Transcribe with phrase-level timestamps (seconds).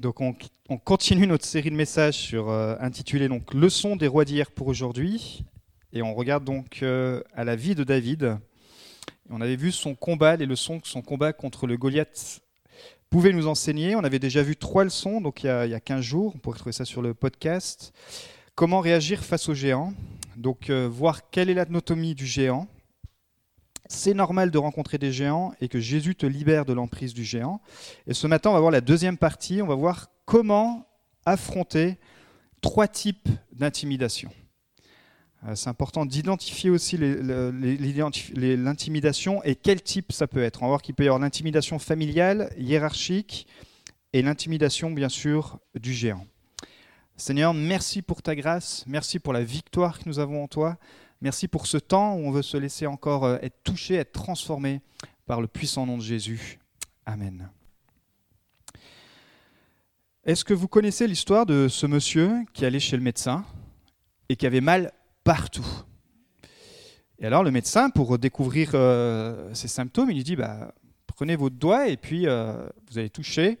[0.00, 4.50] Donc on, continue notre série de messages sur euh, intitulée donc Leçon des rois d'hier
[4.50, 5.44] pour aujourd'hui
[5.92, 8.38] et on regarde donc euh, à la vie de David.
[9.28, 12.40] On avait vu son combat, les leçons que son combat contre le Goliath
[13.10, 13.94] pouvait nous enseigner.
[13.94, 16.32] On avait déjà vu trois leçons donc il y a, il y a 15 jours,
[16.34, 17.92] on pourrait trouver ça sur le podcast.
[18.54, 19.92] Comment réagir face aux géants?
[20.38, 22.68] Donc euh, voir quelle est l'anatomie du géant,
[23.90, 27.60] c'est normal de rencontrer des géants et que Jésus te libère de l'emprise du géant.
[28.06, 30.86] Et ce matin, on va voir la deuxième partie, on va voir comment
[31.26, 31.98] affronter
[32.60, 34.30] trois types d'intimidation.
[35.44, 40.62] Euh, c'est important d'identifier aussi l'intimidation et quel type ça peut être.
[40.62, 43.48] On va voir qu'il peut y avoir l'intimidation familiale, hiérarchique,
[44.12, 46.24] et l'intimidation, bien sûr, du géant.
[47.16, 50.78] Seigneur, merci pour ta grâce, merci pour la victoire que nous avons en toi.
[51.22, 54.80] Merci pour ce temps où on veut se laisser encore euh, être touché, être transformé
[55.26, 56.58] par le puissant nom de Jésus.
[57.04, 57.50] Amen.
[60.24, 63.44] Est-ce que vous connaissez l'histoire de ce monsieur qui allait chez le médecin
[64.30, 65.66] et qui avait mal partout?
[67.18, 70.72] Et alors le médecin, pour découvrir euh, ses symptômes, il lui dit bah,
[71.06, 73.58] prenez votre doigt et puis euh, vous allez toucher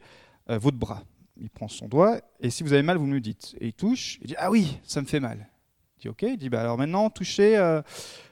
[0.48, 1.04] votre bras.
[1.38, 3.54] Il prend son doigt et si vous avez mal, vous me le dites.
[3.60, 5.46] Et il touche, il dit ah oui, ça me fait mal.
[6.00, 7.82] Il dit ok, il dit bah alors maintenant touchez, euh,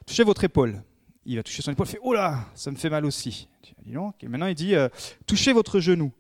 [0.07, 0.83] touchez votre épaule.
[1.27, 3.47] Il va toucher son épaule, il fait oh là, ça me fait mal aussi.
[3.63, 4.15] Il dit, non.
[4.23, 4.89] maintenant il dit euh,
[5.27, 6.11] touchez votre genou.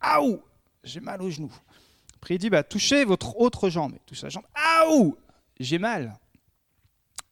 [0.00, 0.42] Aouh,
[0.82, 1.52] j'ai mal au genou.
[2.16, 3.92] Après il dit bah touchez votre autre jambe.
[3.94, 4.42] Il touche la jambe.
[4.56, 5.16] Aouh,
[5.60, 6.18] j'ai mal.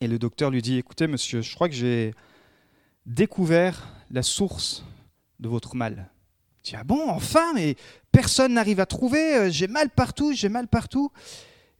[0.01, 2.15] Et le docteur lui dit écoutez monsieur, je crois que j'ai
[3.05, 4.85] découvert la source
[5.41, 6.09] de votre mal.
[6.65, 7.75] Il dit ah bon enfin mais
[8.13, 9.35] personne n'arrive à trouver.
[9.35, 11.11] Euh, j'ai mal partout, j'ai mal partout.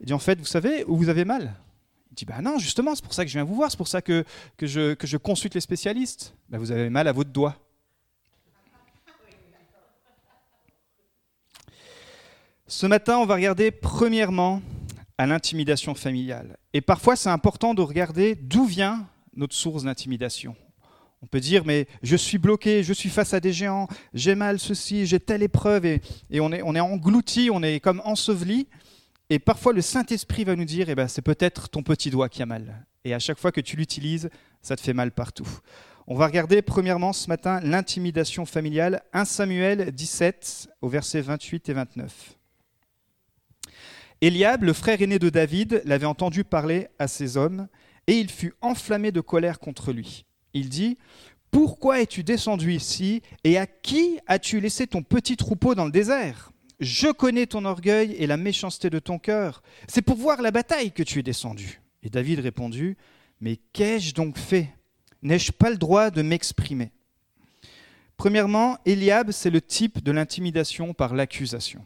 [0.01, 1.55] Il dit en fait vous savez où vous avez mal?
[2.17, 4.03] Dit bah non, justement, c'est pour ça que je viens vous voir, c'est pour ça
[4.03, 4.25] que,
[4.57, 6.35] que, je, que je consulte les spécialistes.
[6.49, 7.57] Bah, vous avez mal à votre doigt.
[12.69, 14.61] Ce matin, on va regarder premièrement
[15.19, 16.57] à l'intimidation familiale.
[16.73, 19.07] Et parfois, c'est important de regarder d'où vient
[19.37, 20.57] notre source d'intimidation.
[21.23, 24.59] On peut dire, mais je suis bloqué, je suis face à des géants, j'ai mal
[24.59, 28.69] ceci, j'ai telle épreuve, et, et on, est, on est englouti, on est comme enseveli.
[29.29, 32.43] Et parfois, le Saint-Esprit va nous dire, eh ben, c'est peut-être ton petit doigt qui
[32.43, 32.87] a mal.
[33.05, 34.31] Et à chaque fois que tu l'utilises,
[34.63, 35.49] ça te fait mal partout.
[36.07, 41.73] On va regarder premièrement ce matin l'intimidation familiale, 1 Samuel 17 au verset 28 et
[41.73, 42.37] 29.
[44.21, 47.67] Eliab, le frère aîné de David, l'avait entendu parler à ses hommes,
[48.07, 50.25] et il fut enflammé de colère contre lui.
[50.55, 50.97] Il dit,
[51.51, 56.53] Pourquoi es-tu descendu ici, et à qui as-tu laissé ton petit troupeau dans le désert?
[56.81, 59.63] Je connais ton orgueil et la méchanceté de ton cœur.
[59.89, 61.81] C'est pour voir la bataille que tu es descendu.
[62.03, 62.97] Et David répondit,
[63.41, 64.69] Mais qu'ai-je donc fait?
[65.23, 66.91] N'ai-je pas le droit de m'exprimer?
[68.17, 71.85] Premièrement, Eliab, c'est le type de l'intimidation par l'accusation.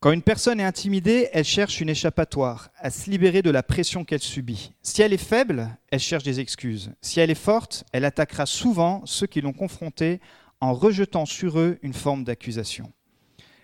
[0.00, 4.02] Quand une personne est intimidée, elle cherche une échappatoire, à se libérer de la pression
[4.02, 4.72] qu'elle subit.
[4.82, 6.90] Si elle est faible, elle cherche des excuses.
[7.02, 10.20] Si elle est forte, elle attaquera souvent ceux qui l'ont confrontée
[10.60, 12.90] en rejetant sur eux une forme d'accusation.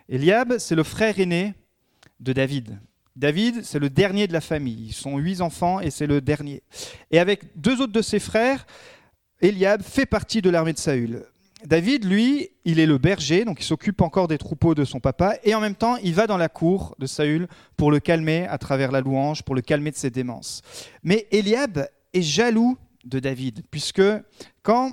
[0.08, 1.54] Eliab, c'est le frère aîné
[2.20, 2.78] de David.
[3.16, 4.88] David, c'est le dernier de la famille.
[4.88, 6.62] Ils sont huit enfants et c'est le dernier.
[7.10, 8.66] Et avec deux autres de ses frères,
[9.40, 11.24] Eliab fait partie de l'armée de Saül.
[11.64, 15.36] David, lui, il est le berger, donc il s'occupe encore des troupeaux de son papa,
[15.42, 18.58] et en même temps, il va dans la cour de Saül pour le calmer à
[18.58, 20.62] travers la louange, pour le calmer de ses démences.
[21.02, 24.02] Mais Eliab est jaloux de David, puisque
[24.62, 24.92] quand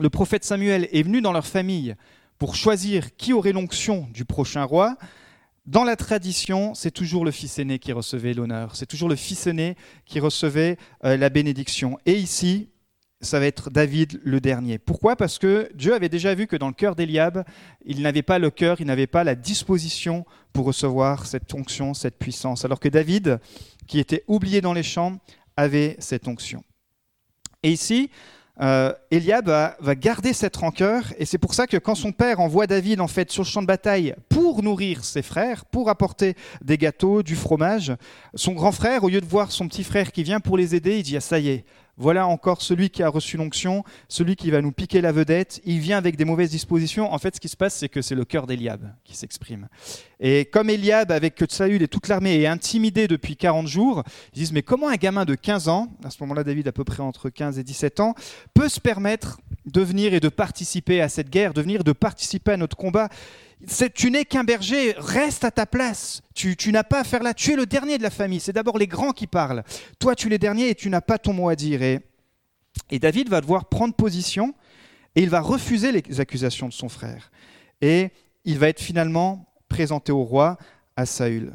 [0.00, 1.94] le prophète Samuel est venu dans leur famille
[2.38, 4.96] pour choisir qui aurait l'onction du prochain roi,
[5.66, 9.46] dans la tradition, c'est toujours le fils aîné qui recevait l'honneur, c'est toujours le fils
[9.46, 9.76] aîné
[10.06, 11.98] qui recevait euh, la bénédiction.
[12.06, 12.70] Et ici,
[13.20, 14.78] ça va être David le dernier.
[14.78, 15.16] Pourquoi?
[15.16, 17.44] Parce que Dieu avait déjà vu que dans le cœur d'Eliab,
[17.84, 22.18] il n'avait pas le cœur, il n'avait pas la disposition pour recevoir cette onction, cette
[22.18, 23.40] puissance, alors que David,
[23.86, 25.18] qui était oublié dans les champs,
[25.56, 26.62] avait cette onction.
[27.62, 28.10] Et ici,
[28.60, 32.66] euh, Eliab va, garder cette rancœur, et c'est pour ça que quand son père envoie
[32.66, 36.76] David en fait sur le champ de bataille pour nourrir ses frères, pour apporter des
[36.76, 37.92] gâteaux, du fromage,
[38.34, 40.98] son grand frère, au lieu de voir son petit frère qui vient pour les aider,
[40.98, 41.64] il dit ah, ça y est,
[41.98, 45.80] voilà encore celui qui a reçu l'onction, celui qui va nous piquer la vedette, il
[45.80, 47.12] vient avec des mauvaises dispositions.
[47.12, 49.68] En fait, ce qui se passe, c'est que c'est le cœur d'Eliab qui s'exprime.
[50.20, 54.52] Et comme Eliab, avec Saül et toute l'armée, est intimidé depuis 40 jours, ils disent,
[54.52, 57.30] mais comment un gamin de 15 ans, à ce moment-là David à peu près entre
[57.30, 58.14] 15 et 17 ans,
[58.54, 62.52] peut se permettre de venir et de participer à cette guerre, de venir de participer
[62.52, 63.08] à notre combat
[63.94, 66.22] tu n'es qu'un berger, reste à ta place.
[66.34, 67.34] Tu, n'as pas à faire là.
[67.34, 68.40] Tu es le dernier de la famille.
[68.40, 69.64] C'est d'abord les grands qui parlent.
[69.98, 71.82] Toi, tu es le dernier et tu n'as pas ton mot à dire.
[71.82, 72.00] Et,
[72.98, 74.54] David va devoir prendre position
[75.16, 77.30] et il va refuser les accusations de son frère.
[77.80, 78.10] Et
[78.44, 80.58] il va être finalement présenté au roi,
[80.96, 81.52] à Saül.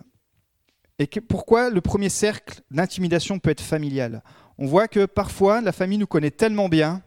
[1.00, 4.21] Et pourquoi le premier cercle d'intimidation peut être familial?
[4.57, 7.01] On voit que parfois la famille nous connaît tellement bien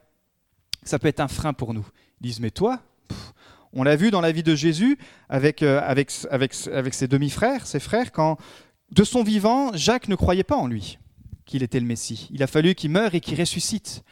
[0.87, 1.87] ça peut être un frein pour nous.
[2.20, 2.81] Ils disent mais toi,
[3.72, 4.98] on l'a vu dans la vie de Jésus
[5.28, 6.14] avec, euh, avec,
[6.94, 8.36] ses demi-frères, ses frères, quand
[8.92, 10.98] de son vivant, Jacques ne croyait pas en lui,
[11.44, 12.28] qu'il était le Messie.
[12.32, 14.02] Il a fallu qu'il meure et qu'il ressuscite.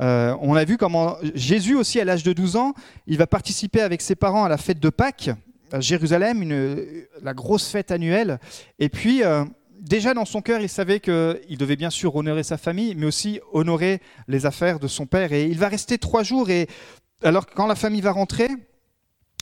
[0.00, 2.74] Euh, on a vu comment Jésus aussi, à l'âge de 12 ans,
[3.06, 5.30] il va participer avec ses parents à la fête de Pâques
[5.72, 8.40] à Jérusalem, une, la grosse fête annuelle.
[8.78, 9.44] Et puis, euh,
[9.80, 13.40] déjà dans son cœur, il savait qu'il devait bien sûr honorer sa famille, mais aussi
[13.52, 15.32] honorer les affaires de son père.
[15.32, 16.50] Et il va rester trois jours.
[16.50, 16.68] Et
[17.22, 18.48] alors, quand la famille va rentrer,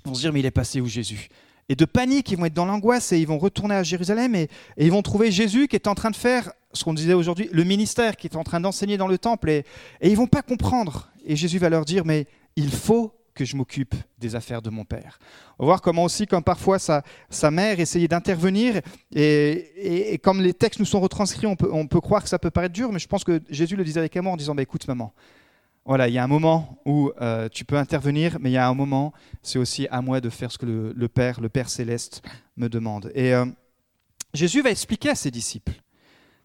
[0.08, 1.28] on va se dire, mais il est passé où Jésus?
[1.68, 4.48] Et de panique, ils vont être dans l'angoisse et ils vont retourner à Jérusalem et,
[4.78, 7.64] ils vont trouver Jésus qui est en train de faire ce qu'on disait aujourd'hui, le
[7.64, 9.64] ministère, qui est en train d'enseigner dans le temple et,
[10.02, 11.10] ils vont pas comprendre.
[11.24, 12.26] Et Jésus va leur dire, mais
[12.56, 15.18] il faut que je m'occupe des affaires de mon père.
[15.58, 17.02] On va voir comment aussi, comme parfois sa,
[17.50, 18.80] mère essayait d'intervenir,
[19.14, 22.50] et, comme les textes nous sont retranscrits, on peut, on peut croire que ça peut
[22.50, 24.88] paraître dur, mais je pense que Jésus le disait avec amour en disant, bah, écoute
[24.88, 25.12] maman,
[25.88, 28.68] voilà, il y a un moment où euh, tu peux intervenir, mais il y a
[28.68, 32.20] un moment, c'est aussi à moi de faire ce que le, Père, le Père céleste,
[32.58, 33.10] me demande.
[33.14, 33.46] Et euh,
[34.34, 35.72] Jésus va expliquer à ses disciples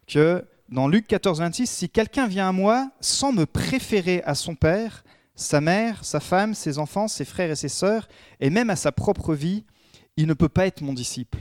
[0.08, 4.56] que dans Luc 14, 26, si quelqu'un vient à moi sans me préférer à son
[4.56, 5.04] Père,
[5.36, 8.08] sa mère, sa femme, ses enfants, ses frères et ses sœurs,
[8.40, 9.66] et même à sa propre vie,
[10.16, 11.40] il ne peut pas être mon disciple.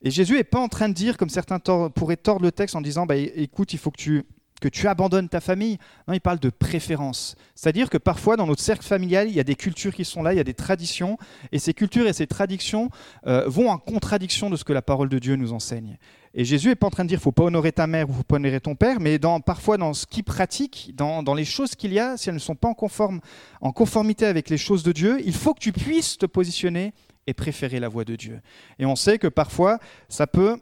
[0.00, 2.80] Et Jésus n'est pas en train de dire, comme certains pourraient tordre le texte en
[2.80, 4.24] disant, bah, écoute, il faut que tu,
[4.60, 5.78] que tu abandonnes ta famille.
[6.08, 7.36] Non, il parle de préférence.
[7.54, 10.32] C'est-à-dire que parfois, dans notre cercle familial, il y a des cultures qui sont là,
[10.32, 11.18] il y a des traditions,
[11.52, 12.90] et ces cultures et ces traditions
[13.26, 15.98] euh, vont en contradiction de ce que la parole de Dieu nous enseigne.
[16.36, 18.24] Et Jésus n'est pas en train de dire faut pas honorer ta mère ou faut
[18.24, 21.92] pas honorer ton père, mais parfois dans ce qu'il pratique, dans, dans, les choses qu'il
[21.92, 23.20] y a, si elles ne sont pas en, conforme,
[23.60, 26.92] en conformité avec les choses de Dieu, il faut que tu puisses te positionner
[27.28, 28.40] et préférer la voie de Dieu.
[28.80, 29.78] Et on sait que parfois,
[30.08, 30.58] ça peut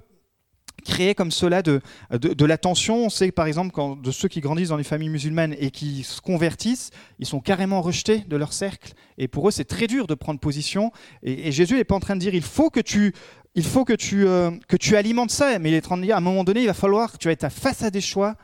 [0.84, 1.81] créer comme cela de,
[2.11, 3.06] de, la tension.
[3.06, 6.02] On sait par exemple quand, de ceux qui grandissent dans les familles musulmanes et qui
[6.02, 8.93] se convertissent, ils sont carrément rejetés de leur cercle.
[9.19, 10.93] Et pour eux, c'est très dur de prendre position.
[11.23, 13.14] Et, Jésus n'est pas en train de dire il faut que tu,
[13.55, 16.02] il faut que tu, euh, que tu alimentes ça, mais il est en train de
[16.02, 18.00] dire à un moment donné, il va falloir que tu vas être face à des
[18.00, 18.37] choix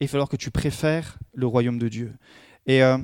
[0.00, 2.12] et il va falloir que tu préfères le royaume de Dieu.
[2.66, 2.98] Et euh,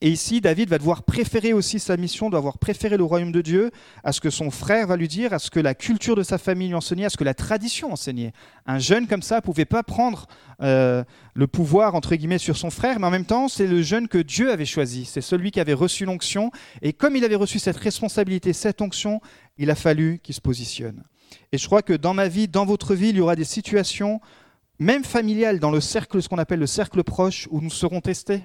[0.00, 3.42] et ici, David va devoir préférer aussi sa mission, doit avoir préféré le royaume de
[3.42, 3.70] Dieu
[4.04, 6.38] à ce que son frère va lui dire, à ce que la culture de sa
[6.38, 8.32] famille lui enseignait, à ce que la tradition enseignait.
[8.66, 10.26] Un jeune comme ça ne pouvait pas prendre
[10.62, 11.02] euh,
[11.34, 14.18] le pouvoir, entre guillemets, sur son frère, mais en même temps, c'est le jeune que
[14.18, 15.04] Dieu avait choisi.
[15.04, 16.52] C'est celui qui avait reçu l'onction.
[16.80, 19.20] Et comme il avait reçu cette responsabilité, cette onction,
[19.56, 21.02] il a fallu qu'il se positionne.
[21.50, 24.20] Et je crois que dans ma vie, dans votre vie, il y aura des situations,
[24.78, 28.44] même familiales, dans le cercle, ce qu'on appelle le cercle proche, où nous serons testés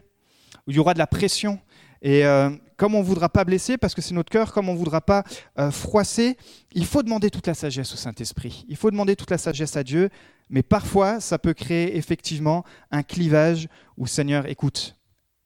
[0.68, 1.60] où il y aura de la pression.
[2.02, 4.74] Et euh, comme on ne voudra pas blesser, parce que c'est notre cœur, comme on
[4.74, 5.24] ne voudra pas
[5.58, 6.38] euh, froisser,
[6.74, 8.66] il faut demander toute la sagesse au Saint-Esprit.
[8.68, 10.10] Il faut demander toute la sagesse à Dieu.
[10.50, 14.98] Mais parfois, ça peut créer effectivement un clivage où, Seigneur, écoute,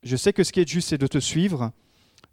[0.02, 1.72] je sais que ce qui est juste, c'est de te suivre.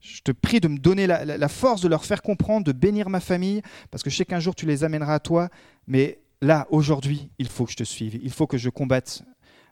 [0.00, 3.10] Je te prie de me donner la, la, force de leur faire comprendre, de bénir
[3.10, 5.50] ma famille, parce que je sais qu'un jour tu les amèneras à toi.
[5.86, 8.18] Mais là, aujourd'hui, il faut que je te suive.
[8.22, 9.22] Il faut que je combatte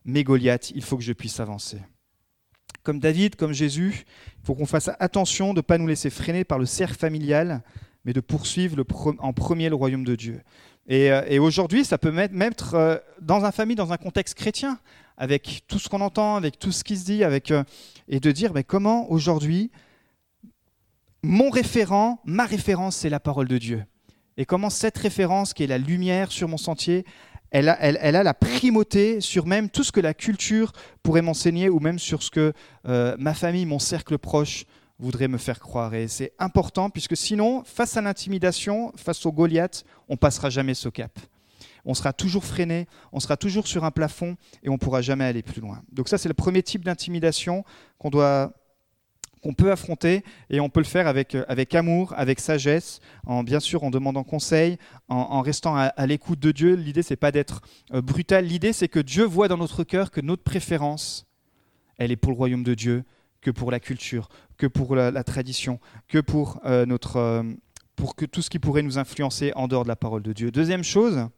[0.04, 0.72] mes Goliaths.
[0.74, 1.78] Il faut que je puisse avancer
[2.82, 4.04] comme David, comme Jésus,
[4.40, 7.62] il faut qu'on fasse attention de ne pas nous laisser freiner par le cercle familial,
[8.04, 8.84] mais de poursuivre
[9.18, 10.40] en premier le royaume de Dieu.
[10.88, 14.78] Et, euh, aujourd'hui, ça peut mettre, euh, dans un famille, dans un contexte chrétien,
[15.16, 17.62] avec tout ce qu'on entend, avec tout ce qui se dit, avec, euh,
[18.08, 19.70] et de dire mais comment aujourd'hui,
[21.22, 23.84] mon référent, ma référence, c'est la parole de Dieu.
[24.36, 27.04] Et comment cette référence, qui est la lumière sur mon sentier,
[27.52, 31.98] elle a, la primauté sur même tout ce que la culture pourrait m'enseigner ou même
[31.98, 32.52] sur ce que
[32.88, 34.64] euh, ma famille, mon cercle proche
[34.98, 35.94] voudrait me faire croire.
[35.94, 40.88] Et c'est important puisque sinon, face à l'intimidation, face au Goliath, on passera jamais ce
[40.88, 41.18] cap.
[41.84, 45.42] On sera toujours freiné, on sera toujours sur un plafond et on pourra jamais aller
[45.42, 45.82] plus loin.
[45.92, 47.64] Donc ça, c'est le premier type d'intimidation
[47.98, 48.52] qu'on doit
[49.42, 53.42] qu'on peut affronter et on peut le faire avec, euh, avec amour, avec sagesse, en
[53.42, 56.74] bien sûr en demandant conseil, en, restant à, l'écoute de Dieu.
[56.74, 57.60] L'idée c'est pas d'être
[57.92, 61.26] euh, brutal, l'idée c'est que Dieu voit dans notre cœur que notre préférence,
[61.98, 63.04] elle est pour le royaume de Dieu,
[63.40, 67.44] que pour la culture, que pour la, tradition, que pour euh, notre
[67.96, 70.50] pour que tout ce qui pourrait nous influencer en dehors de la parole de Dieu.
[70.50, 71.28] Deuxième chose,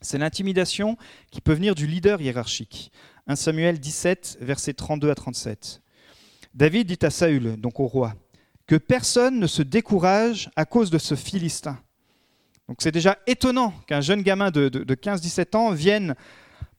[0.00, 0.96] c'est l'intimidation
[1.30, 2.90] qui peut venir du leader hiérarchique.
[3.28, 5.82] 1 Samuel 17, versets 32 à 37.
[6.54, 8.14] David dit à Saül, donc au roi,
[8.66, 11.78] que personne ne se décourage à cause de ce Philistin.
[12.68, 16.14] Donc c'est déjà étonnant qu'un jeune gamin de, 15-17 ans vienne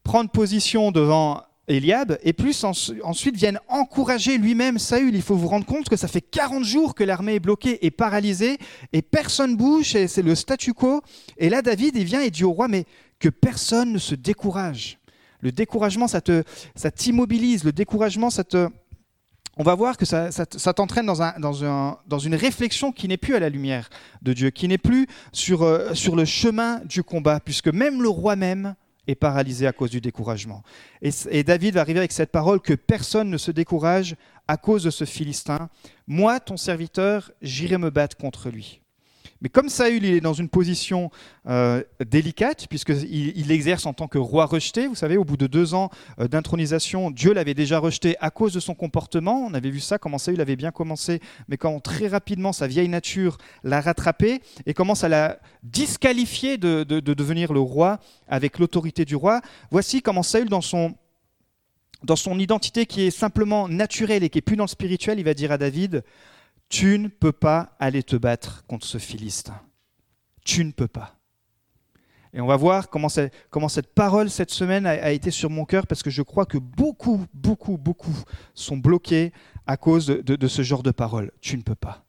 [0.03, 5.15] prendre position devant Eliab, et plus ensuite viennent encourager lui-même Saül.
[5.15, 7.91] Il faut vous rendre compte que ça fait 40 jours que l'armée est bloquée et
[7.91, 8.57] paralysée,
[8.93, 11.01] et personne bouge, et c'est le statu quo.
[11.37, 12.85] Et là, David, il vient et dit au roi, mais
[13.19, 14.97] que personne ne se décourage.
[15.39, 16.43] Le découragement, ça te,
[16.75, 17.63] ça t'immobilise.
[17.63, 18.69] Le découragement, ça te,
[19.61, 20.31] on va voir que ça,
[20.73, 23.91] t'entraîne dans, un, dans, dans, une réflexion qui n'est plus à la lumière
[24.23, 28.09] de Dieu, qui n'est plus sur, euh, sur le chemin du combat, puisque même le
[28.09, 28.73] roi même
[29.05, 30.63] est paralysé à cause du découragement.
[31.03, 34.15] Et, David va arriver avec cette parole que personne ne se décourage
[34.47, 35.69] à cause de ce Philistin.
[36.07, 38.80] Moi, ton serviteur, j'irai me battre contre lui.
[39.41, 41.09] Mais comme Saül il est dans une position
[41.47, 45.47] euh, délicate, puisqu'il il exerce en tant que roi rejeté, vous savez, au bout de
[45.47, 49.45] deux ans euh, d'intronisation, Dieu l'avait déjà rejeté à cause de son comportement.
[49.45, 52.89] On avait vu ça, comment Saül avait bien commencé, mais comment très rapidement sa vieille
[52.89, 59.05] nature l'a rattrapé et commence à la disqualifier de, de devenir le roi avec l'autorité
[59.05, 59.41] du roi.
[59.71, 60.95] Voici comment Saül, dans son,
[62.03, 65.25] dans son identité qui est simplement naturelle et qui est plus dans le spirituel, il
[65.25, 66.03] va dire à David
[66.71, 69.59] tu ne peux pas aller te battre contre ce Philistin.
[70.45, 71.17] Tu ne peux pas.
[72.33, 73.09] Et on va voir comment,
[73.49, 76.57] comment cette parole cette semaine a, été sur mon cœur parce que je crois que
[76.57, 78.17] beaucoup, beaucoup, beaucoup
[78.53, 79.33] sont bloqués
[79.67, 81.31] à cause de, ce genre de parole.
[81.41, 82.05] Tu ne peux pas.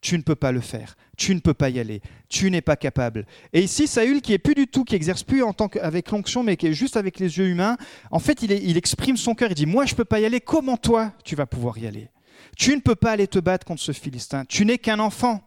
[0.00, 0.96] Tu ne peux pas le faire.
[1.16, 2.02] Tu ne peux pas y aller.
[2.28, 3.26] Tu n'es pas capable.
[3.52, 6.42] Et ici, Saül, qui est plus du tout, qui exerce plus en tant qu'avec l'onction,
[6.42, 7.76] mais qui est juste avec les yeux humains,
[8.10, 9.50] en fait, il, il exprime son cœur.
[9.50, 10.40] Il dit Moi, je ne peux pas y aller.
[10.40, 12.08] Comment toi, tu vas pouvoir y aller?
[12.56, 14.44] Tu ne peux pas aller te battre contre ce Philistin.
[14.44, 15.42] Tu n'es qu'un enfant.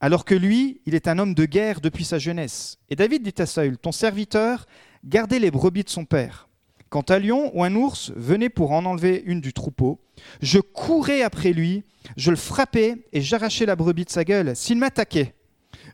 [0.00, 2.78] Alors que lui, il est un homme de guerre depuis sa jeunesse.
[2.88, 4.66] Et David dit à Saül, ton serviteur
[5.04, 6.48] gardait les brebis de son père.
[6.88, 10.00] Quand un lion ou un ours venait pour en enlever une du troupeau,
[10.42, 11.84] je courais après lui,
[12.16, 14.56] je le frappais et j'arrachais la brebis de sa gueule.
[14.56, 15.34] S'il m'attaquait,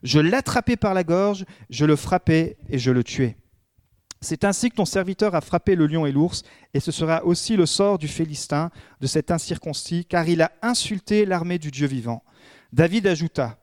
[0.03, 3.35] je l'attrapais par la gorge, je le frappais et je le tuais.
[4.21, 6.43] C'est ainsi que ton serviteur a frappé le lion et l'ours,
[6.73, 11.25] et ce sera aussi le sort du Philistin, de cet incirconcis, car il a insulté
[11.25, 12.23] l'armée du Dieu vivant.
[12.73, 13.57] David ajouta,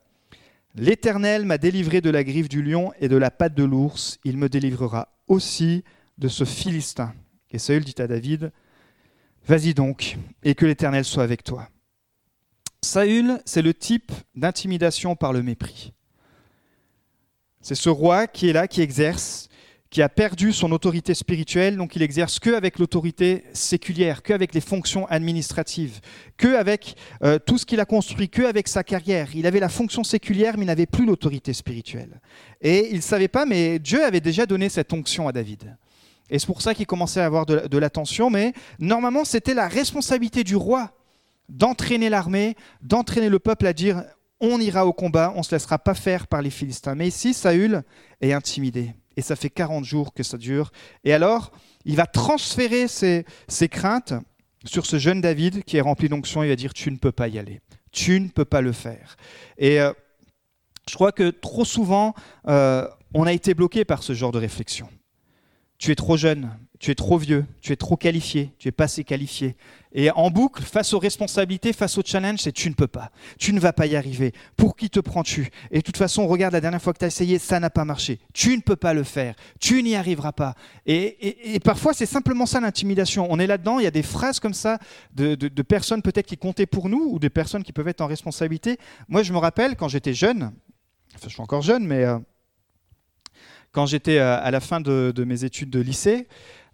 [0.76, 4.36] L'Éternel m'a délivré de la griffe du lion et de la patte de l'ours, il
[4.36, 5.84] me délivrera aussi
[6.18, 7.14] de ce Philistin.
[7.50, 8.52] Et Saül dit à David,
[9.46, 11.68] Vas-y donc, et que l'Éternel soit avec toi.
[12.82, 15.92] Saül, c'est le type d'intimidation par le mépris.
[17.60, 19.48] C'est ce roi qui est là, qui exerce,
[19.94, 24.52] qui a perdu son autorité spirituelle, donc il exerce que avec l'autorité séculière, que avec
[24.52, 26.00] les fonctions administratives,
[26.36, 29.28] que avec euh, tout ce qu'il a construit, que avec sa carrière.
[29.36, 32.20] Il avait la fonction séculière, mais il n'avait plus l'autorité spirituelle.
[32.60, 35.76] Et il ne savait pas, mais Dieu avait déjà donné cette onction à David.
[36.28, 39.68] Et c'est pour ça qu'il commençait à avoir de, de l'attention, mais normalement c'était la
[39.68, 40.90] responsabilité du roi
[41.48, 44.02] d'entraîner l'armée, d'entraîner le peuple à dire
[44.40, 46.96] on ira au combat, on ne se laissera pas faire par les Philistins.
[46.96, 47.84] Mais ici, Saül
[48.20, 50.70] est intimidé et ça fait 40 jours que ça dure.
[51.04, 51.52] Et alors,
[51.84, 53.24] il va transférer ses,
[53.70, 54.14] craintes
[54.64, 56.42] sur ce jeune David qui est rempli d'onction.
[56.42, 57.60] Il va dire Tu ne peux pas y aller.
[57.92, 59.16] Tu ne peux pas le faire.
[59.58, 59.92] Et euh,
[60.88, 62.14] je crois que trop souvent,
[62.48, 64.88] euh, on a été bloqué par ce genre de réflexion.
[65.78, 68.84] Tu es trop jeune, tu es trop vieux, tu es trop qualifié, tu es pas
[68.84, 69.56] assez qualifié.
[69.92, 73.52] Et en boucle, face aux responsabilités, face aux challenges, c'est tu ne peux pas, tu
[73.52, 74.32] ne vas pas y arriver.
[74.56, 75.50] Pour qui te prends-tu?
[75.70, 77.84] Et de toute façon, regarde la dernière fois que tu as essayé, ça n'a pas
[77.84, 78.18] marché.
[78.32, 80.56] Tu ne peux pas le faire, tu n'y arriveras pas.
[80.84, 83.26] Et, parfois, c'est simplement ça l'intimidation.
[83.30, 84.78] On est là-dedans, il y a des phrases comme ça
[85.14, 88.78] de, personnes peut-être qui comptaient pour nous ou des personnes qui peuvent être en responsabilité.
[89.08, 90.52] Moi, je me rappelle quand j'étais jeune,
[91.14, 92.18] enfin, je suis encore jeune, mais euh,
[93.74, 96.28] quand j'étais euh, à la fin de, mes études de lycée,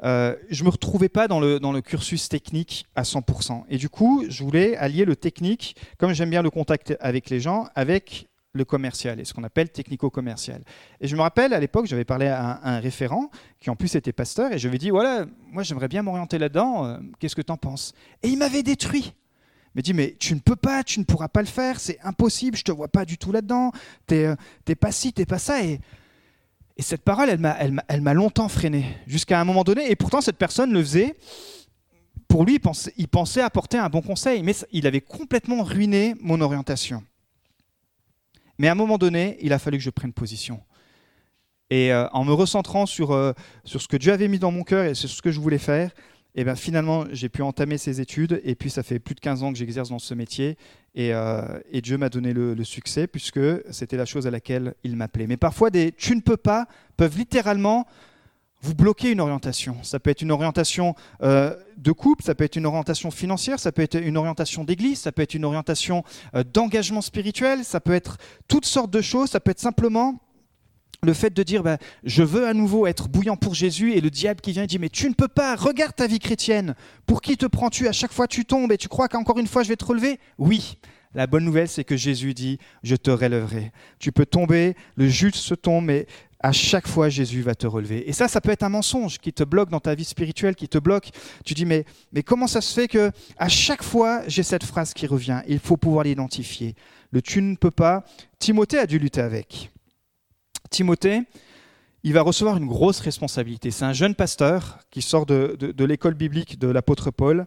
[0.05, 3.65] euh, je ne me retrouvais pas dans le, dans le cursus technique à 100%.
[3.69, 7.41] Et du coup, je voulais allier le technique, comme j'aime bien le contact avec les
[7.41, 10.63] gens, avec le commercial, et ce qu'on appelle technico-commercial.
[11.01, 13.31] Et je me rappelle, à l'époque, j'avais parlé à un, référent,
[13.61, 16.37] qui en plus était pasteur, et je lui ai dit, voilà, moi j'aimerais bien m'orienter
[16.37, 17.95] là-dedans, euh, qu'est-ce que tu en penses?
[18.23, 19.15] Et il m'avait détruit.
[19.67, 21.99] Il m'a dit, mais tu ne peux pas, tu ne pourras pas le faire, c'est
[22.03, 23.71] impossible, je te vois pas du tout là-dedans,
[24.09, 24.27] tu
[24.67, 25.63] n'es pas ci, tu n'es pas ça.
[25.63, 25.81] Et
[26.81, 29.91] et cette parole, elle m'a, longtemps freiné, jusqu'à un moment donné.
[29.91, 31.15] Et pourtant, cette personne le faisait.
[32.27, 36.15] Pour lui, il pensait, il pensait apporter un bon conseil, mais il avait complètement ruiné
[36.23, 37.03] mon orientation.
[38.57, 40.63] Mais à un moment donné, il a fallu que je prenne position.
[41.69, 43.35] Et euh, en me recentrant sur, euh,
[43.67, 45.59] sur ce que Dieu avait mis dans mon cœur et sur ce que je voulais
[45.59, 45.91] faire,
[46.35, 48.41] et ben finalement, j'ai pu entamer ces études.
[48.45, 50.57] Et puis, ça fait plus de 15 ans que j'exerce dans ce métier.
[50.95, 55.27] Et, euh, Dieu m'a donné le, succès, puisque c'était la chose à laquelle il m'appelait.
[55.27, 57.87] Mais parfois, des tu ne peux pas peuvent littéralement
[58.63, 59.77] vous bloquer une orientation.
[59.83, 63.73] Ça peut être une orientation euh, de couple, ça peut être une orientation financière, ça
[63.73, 67.95] peut être une orientation d'église, ça peut être une orientation euh, d'engagement spirituel, ça peut
[67.95, 68.19] être
[68.49, 70.21] toutes sortes de choses, ça peut être simplement
[71.03, 74.11] le fait de dire bah, je veux à nouveau être bouillant pour Jésus et le
[74.11, 76.75] diable qui vient et dit mais tu ne peux pas, regarde ta vie chrétienne,
[77.07, 79.63] pour qui te prends-tu À chaque fois tu tombes et tu crois qu'encore une fois
[79.63, 80.19] je vais te relever?
[80.39, 80.77] Oui,
[81.15, 83.73] la bonne nouvelle c'est que Jésus dit je te relèverai.
[83.99, 86.07] Tu peux tomber, le juste se tombe, mais
[86.43, 88.09] à chaque fois Jésus va te relever.
[88.09, 90.69] Et ça, ça peut être un mensonge qui te bloque dans ta vie spirituelle, qui
[90.69, 91.11] te bloque.
[91.45, 94.95] Tu dis mais, mais comment ça se fait que à chaque fois j'ai cette phrase
[94.95, 95.43] qui revient?
[95.49, 96.75] Il faut pouvoir l'identifier.
[97.11, 98.05] Le tu ne peux pas,
[98.39, 99.71] Timothée a dû lutter avec.
[100.71, 101.23] Timothée,
[102.03, 103.71] il va recevoir une grosse responsabilité.
[103.71, 107.47] C'est un jeune pasteur qui sort de, l'école biblique de l'apôtre Paul.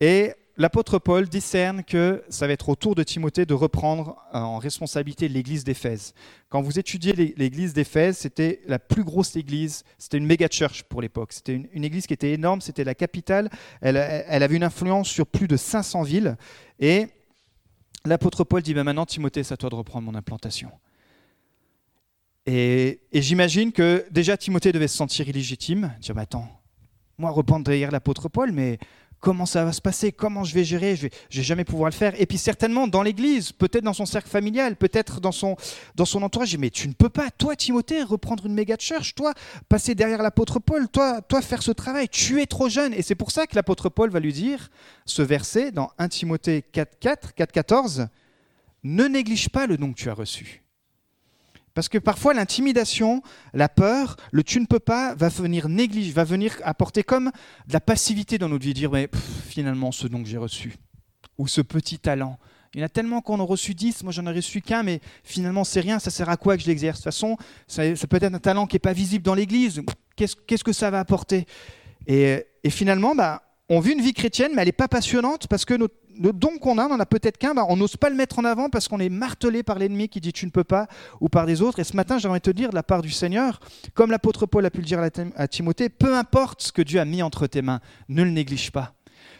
[0.00, 4.38] Et l'apôtre Paul discerne que ça va être au tour de Timothée de reprendre euh,
[4.38, 6.14] en responsabilité l'église d'Éphèse.
[6.48, 11.00] Quand vous étudiez l'église d'Éphèse, c'était la plus grosse église, c'était une méga church pour
[11.00, 11.32] l'époque.
[11.32, 13.50] C'était une, église qui était énorme, c'était la capitale.
[13.80, 16.36] Elle, avait une influence sur plus de 500 villes.
[16.80, 17.06] Et
[18.04, 20.72] l'apôtre Paul dit ben maintenant, Timothée, c'est à toi de reprendre mon implantation.
[22.46, 26.48] Et, j'imagine que déjà Timothée devait se sentir illégitime, dire mais attends,
[27.18, 28.78] moi reprendre derrière l'apôtre Paul, mais
[29.20, 30.10] comment ça va se passer?
[30.10, 30.96] Comment je vais gérer?
[30.96, 32.20] Je vais, vais jamais pouvoir le faire.
[32.20, 35.56] Et puis certainement dans l'Église, peut-être dans son cercle familial, peut-être dans son,
[35.94, 36.56] dans son entourage.
[36.58, 39.32] Mais tu ne peux pas, toi Timothée, reprendre une méga church, toi
[39.68, 42.08] passer derrière l'apôtre Paul, toi, toi faire ce travail.
[42.08, 42.92] Tu es trop jeune.
[42.92, 44.68] Et c'est pour ça que l'apôtre Paul va lui dire
[45.06, 48.08] ce verset dans 1 Timothée 4.4, 4.14,
[48.82, 50.61] ne néglige pas le don que tu as reçu.
[51.74, 53.22] Parce que parfois l'intimidation,
[53.54, 57.30] la peur, le tu ne peux pas va venir négliger, va venir apporter comme
[57.66, 59.08] de la passivité dans notre vie, dire mais
[59.48, 60.74] finalement ce don que j'ai reçu,
[61.38, 62.38] ou ce petit talent.
[62.74, 64.82] Il y en a tellement qu'on en a reçu 10, moi j'en ai reçu qu'un,
[64.82, 67.00] mais finalement c'est rien, ça sert à quoi que je l'exerce?
[67.00, 67.36] De toute façon,
[67.66, 69.82] ça, peut être un talent qui n'est pas visible dans l'Église,
[70.16, 71.46] qu'est-ce que ça va apporter?
[72.06, 75.64] Et, et, finalement, bah, on vit une vie chrétienne, mais elle n'est pas passionnante parce
[75.64, 75.88] que le
[76.32, 78.44] don qu'on a, on n'en a peut-être qu'un, bah, on n'ose pas le mettre en
[78.44, 80.86] avant parce qu'on est martelé par l'ennemi qui dit tu ne peux pas,
[81.20, 81.78] ou par des autres.
[81.78, 83.60] Et ce matin, j'aimerais te dire de la part du Seigneur,
[83.94, 85.00] comme l'apôtre Paul a pu le dire
[85.36, 88.72] à Timothée, peu importe ce que Dieu a mis entre tes mains, ne le néglige
[88.72, 88.94] pas.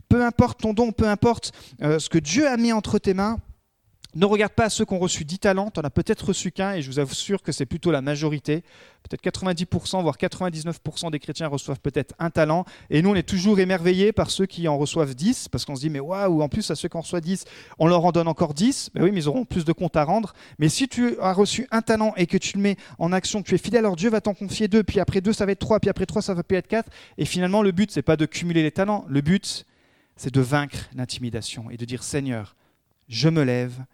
[0.09, 1.53] Peu importe ton don, peu importe
[1.83, 3.39] euh, ce que Dieu a mis entre tes mains,
[4.15, 6.75] ne regarde pas ceux qui ont reçu 10 talents, tu en as peut-être reçu qu'un,
[6.75, 8.63] et je vous assure que c'est plutôt la majorité.
[9.09, 13.59] Peut-être 90%, voire 99% des chrétiens reçoivent peut-être un talent, et nous on est toujours
[13.59, 16.71] émerveillés par ceux qui en reçoivent 10, parce qu'on se dit, mais waouh, en plus
[16.71, 17.45] à ceux qui en reçoivent 10,
[17.79, 20.05] on leur en donne encore 10, ben oui, mais ils auront plus de comptes à
[20.05, 20.35] rendre.
[20.59, 23.49] Mais si tu as reçu un talent et que tu le mets en action, que
[23.49, 25.59] tu es fidèle, alors Dieu va t'en confier deux, puis après deux, ça va être
[25.59, 28.17] trois, puis après trois, ça va peut être quatre, et finalement le but, c'est pas
[28.17, 29.65] de cumuler les talents, le but,
[30.17, 32.55] c'est de vaincre l'intimidation et de dire, Seigneur,
[33.09, 33.85] je me lève,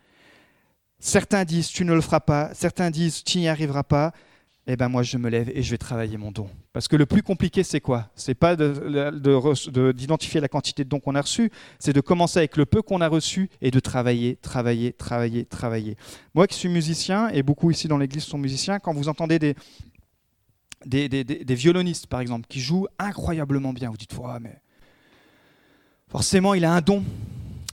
[1.01, 4.13] Certains disent tu ne le feras pas, certains disent tu n'y arriveras pas.
[4.71, 6.51] Eh bien moi je me lève et je vais travailler mon don.
[6.75, 8.11] Parce que le plus compliqué c'est quoi?
[8.15, 12.67] C'est pas d'identifier la quantité de dons qu'on a reçus, c'est de commencer avec le
[12.67, 15.97] peu qu'on a reçu et de travailler, travailler, travailler, travailler.
[16.35, 19.55] Moi qui suis musicien, et beaucoup ici dans l'église sont musiciens, quand vous entendez des,
[20.85, 24.61] des, violonistes par exemple qui jouent incroyablement bien, vous dites mais
[26.09, 27.05] forcément il a un don,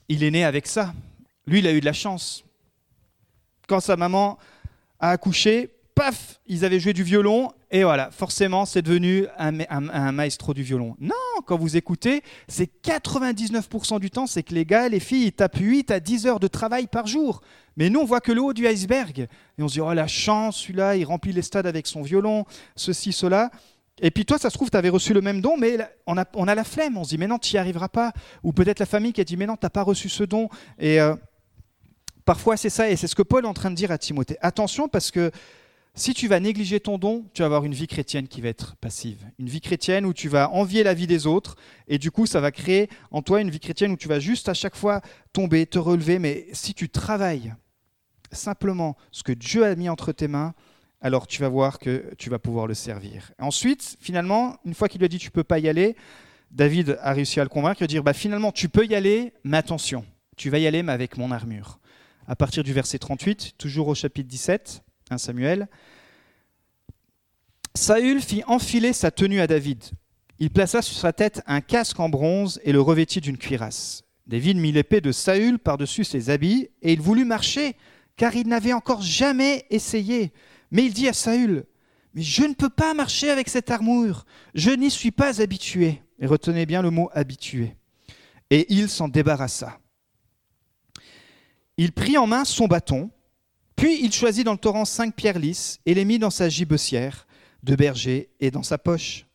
[0.08, 0.94] il est né avec ça.
[1.46, 2.46] Lui il a eu de la chance
[3.68, 4.38] quand sa maman
[5.00, 10.54] a accouché, paf, ils avaient joué du violon, et voilà, forcément, c'est devenu un, maestro
[10.54, 10.96] du violon.
[11.00, 15.32] Non, quand vous écoutez, c'est 99% du temps, c'est que les gars, les filles, ils
[15.32, 17.42] tapent 8 à 10 heures de travail par jour.
[17.78, 19.28] Mais nous, on voit que le haut du iceberg.
[19.58, 22.46] Et on se dit, oh la chance, celui-là, il remplit les stades avec son violon,
[22.76, 23.50] ceci, cela.
[24.02, 26.56] Et puis toi, ça se trouve, tu avais reçu le même don, mais on a,
[26.56, 26.98] la flemme.
[26.98, 28.12] On se dit, mais non, tu n'y arriveras pas.
[28.44, 30.50] Ou peut-être la famille qui a dit, mais non, tu n'as pas reçu ce don.
[30.80, 31.00] Et.
[31.00, 31.16] Euh,
[32.26, 34.38] Parfois, c'est ça, et c'est ce que Paul est en train de dire à Timothée.
[34.42, 35.30] Attention, parce que
[35.94, 38.76] si tu vas négliger ton don, tu vas avoir une vie chrétienne qui va être
[38.78, 39.24] passive.
[39.38, 41.56] Une vie chrétienne où tu vas envier la vie des autres,
[41.88, 44.50] et du coup, ça va créer en toi une vie chrétienne où tu vas juste
[44.50, 45.02] à chaque fois
[45.34, 46.18] tomber, te relever.
[46.18, 47.54] Mais si tu travailles
[48.32, 50.56] simplement ce que Dieu a mis entre tes mains,
[51.02, 53.32] alors tu vas voir que tu vas pouvoir le servir.
[53.40, 55.96] Ensuite, finalement, une fois qu'il lui a dit tu peux pas y aller,
[56.50, 59.58] David a réussi à le convaincre et dire bah, finalement tu peux y aller, mais
[59.58, 60.04] attention,
[60.36, 61.80] tu vas y aller mais avec mon armure
[62.28, 65.68] à partir du verset 38, toujours au chapitre 17, 1 Samuel.
[67.76, 69.84] Saül fit enfiler sa tenue à David.
[70.40, 74.04] Il plaça sur sa tête un casque en bronze et le revêtit d'une cuirasse.
[74.28, 77.76] David mit l'épée de Saül par-dessus ses habits et il voulut marcher,
[78.18, 80.34] car il n'avait encore jamais essayé.
[80.72, 81.66] Mais il dit à Saül,
[82.16, 86.02] Mais je ne peux pas marcher avec cette armure, je n'y suis pas habitué.
[86.20, 87.76] Et retenez bien le mot habitué.
[88.50, 89.80] Et il s'en débarrassa.
[91.78, 93.10] Il prit en main son bâton,
[93.76, 97.28] puis il choisit dans le torrent cinq pierres lisses et les mit dans sa gibecière
[97.64, 99.26] de berger et dans sa poche.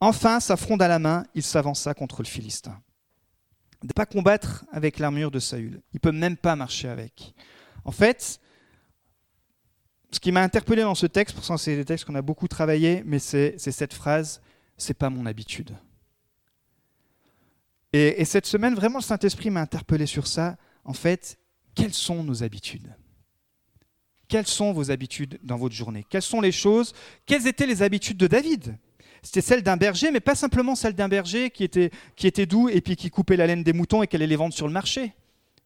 [0.00, 2.80] Enfin, sa fronde à la main, il s'avança contre le Philistin.
[3.82, 5.82] Il ne pas combattre avec l'armure de Saül.
[5.92, 7.34] Il peut même pas marcher avec.
[7.84, 8.40] En fait,
[10.10, 13.02] ce qui m'a interpellé dans ce texte, pourtant c'est des textes qu'on a beaucoup travaillé,
[13.04, 14.40] mais c'est cette phrase,
[14.76, 15.76] c'est pas mon habitude.
[17.92, 20.56] Et, et cette semaine, vraiment, le Saint-Esprit m'a interpellé sur ça.
[20.84, 21.38] En fait,
[21.74, 22.94] quelles sont nos habitudes?
[24.28, 26.04] Quelles sont vos habitudes dans votre journée?
[26.08, 26.92] Quelles sont les choses?
[27.26, 28.76] Quelles étaient les habitudes de David?
[29.22, 32.96] C'était celles d'un berger, mais pas simplement celles d'un berger qui était, doux et puis
[32.96, 35.12] qui coupait la laine des moutons et qui allait les vendre sur le marché.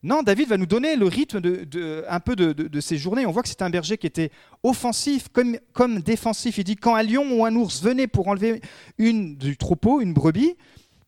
[0.02, 3.24] Non, David va nous donner le rythme de, un peu de, de, ses journées.
[3.24, 4.30] On voit que c'est un berger qui était
[4.62, 6.58] offensif comme, comme défensif.
[6.58, 8.60] Il dit quand un lion ou un ours venait pour enlever
[8.98, 10.56] une du troupeau, une brebis,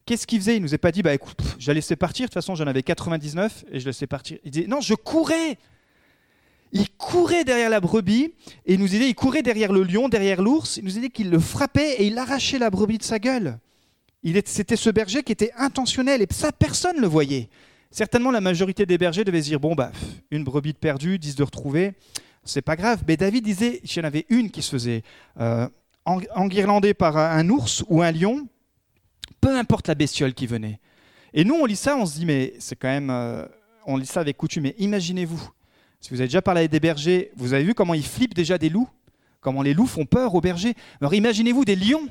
[0.07, 0.57] qu'est-ce qu'il faisait?
[0.57, 2.25] Il nous a pas dit bah écoute, je la laissais partir.
[2.25, 4.39] De toute façon, j'en avais 99 et je laissais partir.
[4.45, 5.59] Il dit non, je courais.
[6.73, 8.33] Il courait derrière la brebis
[8.65, 10.79] et il nous disait il courait derrière le lion, derrière l'ours.
[10.79, 13.59] Il nous dit qu'il le frappait et il arrachait la brebis de sa gueule.
[14.45, 17.49] C'était ce berger qui était intentionnel et ça personne ne le voyait.
[17.91, 19.93] Certainement, la majorité des bergers devaient se dire bon, bah,
[20.31, 21.95] une brebis de perdue, dix de retrouvée,
[22.45, 23.03] c'est pas grave.
[23.07, 25.03] Mais David disait qu'il y en avait une qui se faisait
[25.41, 25.69] euh,
[26.05, 28.49] enguirlander par un ours ou un lion,
[29.41, 30.81] peu importe la bestiole qui venait.
[31.35, 33.11] Et nous, on lit ça, on se dit mais c'est quand même.
[33.11, 33.47] Euh,
[33.87, 35.51] on lit ça avec coutume, mais imaginez-vous,
[36.01, 38.59] si vous avez déjà parlé avec des bergers, vous avez vu comment ils flippent déjà
[38.59, 38.89] des loups?
[39.41, 40.75] Comment les loups font peur aux bergers?
[41.01, 42.09] Alors imaginez-vous des lions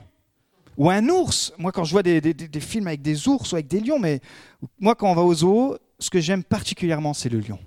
[0.77, 1.53] ou un ours.
[1.57, 2.21] Moi, quand je vois des,
[2.59, 4.21] films avec des ours ou avec des lions, mais
[4.79, 7.59] moi, quand on va au zoo, ce que j'aime particulièrement, c'est le lion.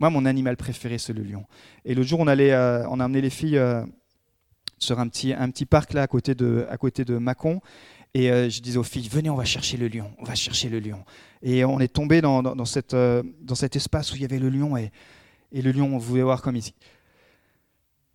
[0.00, 1.44] Moi, mon animal préféré, c'est le lion.
[1.84, 3.84] Et le jour, on, allait, euh, on a amené les filles euh,
[4.78, 7.60] sur un petit, un petit parc là, à côté de, à côté de Mâcon.
[8.14, 10.68] Et euh, je disais aux filles, venez, on va chercher le lion, on va chercher
[10.68, 11.04] le lion.
[11.42, 14.48] Et on est tombé dans, dans, cette, dans cet espace où il y avait le
[14.48, 14.76] lion.
[14.76, 14.90] Et,
[15.52, 16.74] et le lion, on voulait voir comme ici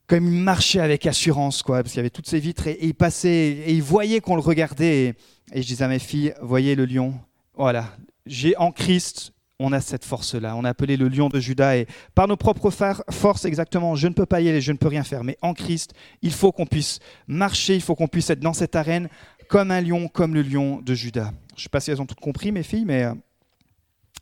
[0.08, 2.94] comme il marchait avec assurance, quoi, parce qu'il y avait toutes ces vitres, et, il
[2.94, 5.16] passait, et il voyait qu'on le regardait.
[5.52, 7.16] Et, je disais à mes filles, voyez le lion,
[7.56, 10.56] voilà, j'ai en Christ, on a cette force-là.
[10.56, 12.70] On a appelé le lion de Judas, et par nos propres
[13.10, 15.24] forces, exactement, je ne peux pas y aller, je ne peux rien faire.
[15.24, 18.76] Mais en Christ, il faut qu'on puisse marcher, il faut qu'on puisse être dans cette
[18.76, 19.10] arène
[19.54, 21.32] comme un lion, comme le lion de Judas.
[21.50, 23.14] Je ne sais pas si elles ont tout compris, mes filles, mais euh,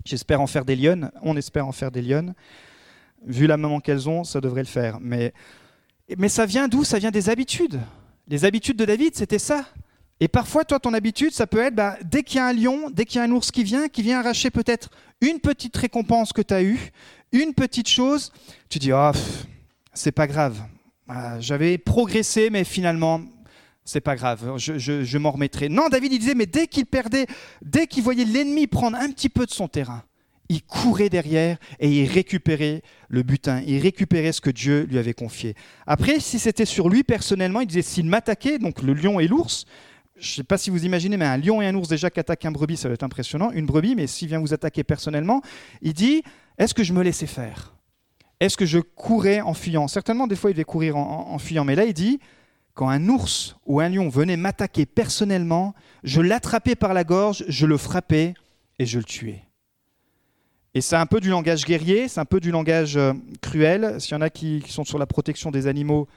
[0.03, 1.09] j'espère en faire des lionnes.
[1.21, 2.33] On espère en faire des lionnes.
[3.25, 4.99] Vu la maman qu'elles ont, ça devrait le faire.
[4.99, 5.31] Mais
[6.17, 6.83] mais ça vient d'où?
[6.83, 7.79] Ça vient des habitudes.
[8.27, 9.63] Les habitudes de David, c'était ça.
[10.19, 12.89] Et parfois, toi, ton habitude, ça peut être, bah, dès qu'il y a un lion,
[12.89, 14.89] dès qu'il y a un ours qui vient, qui vient arracher peut-être
[15.21, 16.91] une petite récompense que tu as eue,
[17.31, 18.33] une petite chose,
[18.67, 19.11] tu dis, oh,
[19.93, 20.61] c'est pas grave.
[21.07, 23.21] Ah, j'avais progressé, mais finalement,
[23.83, 25.69] c'est pas grave, je, m'en remettrai.
[25.69, 27.25] Non, David, il disait, mais dès qu'il perdait,
[27.61, 30.03] dès qu'il voyait l'ennemi prendre un petit peu de son terrain,
[30.49, 35.13] il courait derrière et il récupérait le butin, il récupérait ce que Dieu lui avait
[35.13, 35.55] confié.
[35.87, 39.65] Après, si c'était sur lui personnellement, il disait s'il m'attaquait, donc le lion et l'ours,
[40.17, 42.19] je ne sais pas si vous imaginez, mais un lion et un ours déjà qui
[42.19, 43.51] attaquent un brebis, ça va être impressionnant.
[43.51, 45.41] Une brebis, mais s'il vient vous attaquer personnellement,
[45.81, 46.21] il dit
[46.57, 47.73] est-ce que je me laissais faire?
[48.39, 49.87] Est-ce que je courais en fuyant?
[49.87, 52.19] Certainement, des fois, il devait courir en, en fuyant, mais là, il dit
[52.73, 57.65] quand un ours ou un lion venait m'attaquer personnellement, je l'attrapais par la gorge, je
[57.65, 58.33] le frappais
[58.79, 59.43] et je le tuais.
[60.73, 63.99] Et c'est un peu du langage guerrier, c'est un peu du langage euh, cruel.
[63.99, 66.07] S'il y en a qui, sont sur la protection des animaux,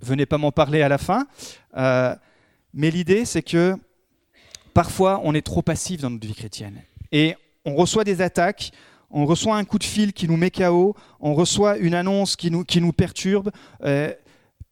[0.00, 1.28] venez pas m'en parler à la fin.
[1.76, 2.14] Euh,
[2.72, 3.76] mais l'idée, c'est que
[4.74, 6.82] parfois, on est trop passif dans notre vie chrétienne.
[7.12, 8.72] Et on reçoit des attaques,
[9.10, 12.50] on reçoit un coup de fil qui nous met KO, on reçoit une annonce qui
[12.50, 13.52] nous, perturbe.
[13.84, 14.12] Euh,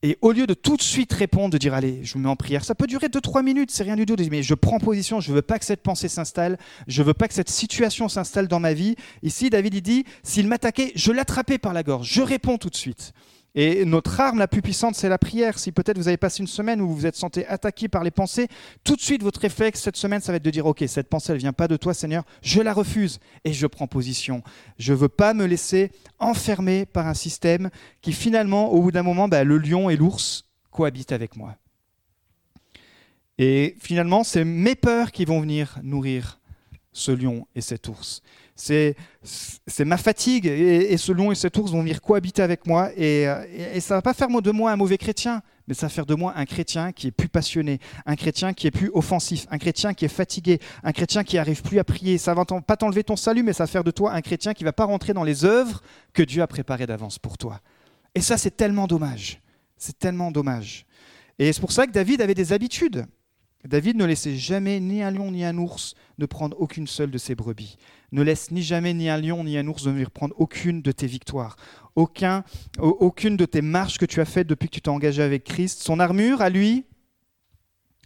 [0.03, 2.37] et au lieu de tout de suite répondre, de dire allez, je me mets en
[2.37, 4.17] prière, ça peut durer 2-3 minutes, c'est rien du tout.
[4.31, 7.35] Mais je prends position, je veux pas que cette pensée s'installe, je veux pas que
[7.35, 8.97] cette situation s'installe dans ma vie.
[9.23, 12.77] Ici, David il dit s'il m'attaquait, je l'attrapais par la gorge, je réponds tout de
[12.77, 13.13] suite.
[13.55, 15.59] Et notre arme la plus puissante, c'est la prière.
[15.59, 18.11] Si peut-être vous avez passé une semaine où vous vous êtes senti attaqué par les
[18.11, 18.49] pensées,
[18.83, 21.33] tout de suite, votre réflexe cette semaine, ça va être de dire, OK, cette pensée,
[21.33, 24.43] elle vient pas de toi, Seigneur, je la refuse et je prends position.
[24.79, 27.69] Je veux pas me laisser enfermer par un système
[28.01, 31.57] qui finalement, au bout d'un moment, bah, le lion et l'ours cohabitent avec moi.
[33.37, 36.39] Et finalement, c'est mes peurs qui vont venir nourrir
[36.93, 38.23] ce lion et cet ours
[38.55, 43.27] c'est ma fatigue et, ce lion et cet ours vont venir cohabiter avec moi et,
[43.81, 46.35] ça va pas faire de moi un mauvais chrétien, mais ça va faire de moi
[46.37, 50.05] un chrétien qui est plus passionné, un chrétien qui est plus offensif, un chrétien qui
[50.05, 52.19] est fatigué, un chrétien qui arrive plus à prier.
[52.19, 54.65] Ça va pas t'enlever ton salut, mais ça va faire de toi un chrétien qui
[54.65, 57.61] va pas rentrer dans les œuvres que Dieu a préparées d'avance pour toi.
[58.15, 59.41] Et ça, c'est tellement dommage.
[59.77, 60.87] C'est tellement dommage.
[61.39, 63.07] Et c'est pour ça que David avait des habitudes.
[63.65, 67.19] David ne laissait jamais ni un lion ni un ours ne prendre aucune seule de
[67.19, 67.77] ses brebis.
[68.11, 71.07] Ne laisse ni jamais ni un lion ni un ours venir prendre aucune de tes
[71.07, 71.57] victoires,
[71.95, 72.45] aucun,
[72.79, 75.81] aucune de tes marches que tu as faites depuis que tu t'es engagé avec Christ.
[75.83, 76.87] Son armure, à lui,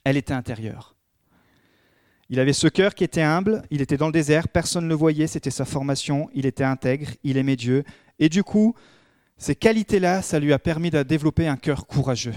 [0.04, 0.94] elle était intérieure.
[2.28, 4.94] Il avait ce cœur qui était humble, il était dans le désert, personne ne le
[4.94, 7.84] voyait, c'était sa formation, il était intègre, il aimait Dieu.
[8.18, 8.74] Et du coup,
[9.38, 12.34] ces qualités-là, ça lui a permis de développer un cœur courageux.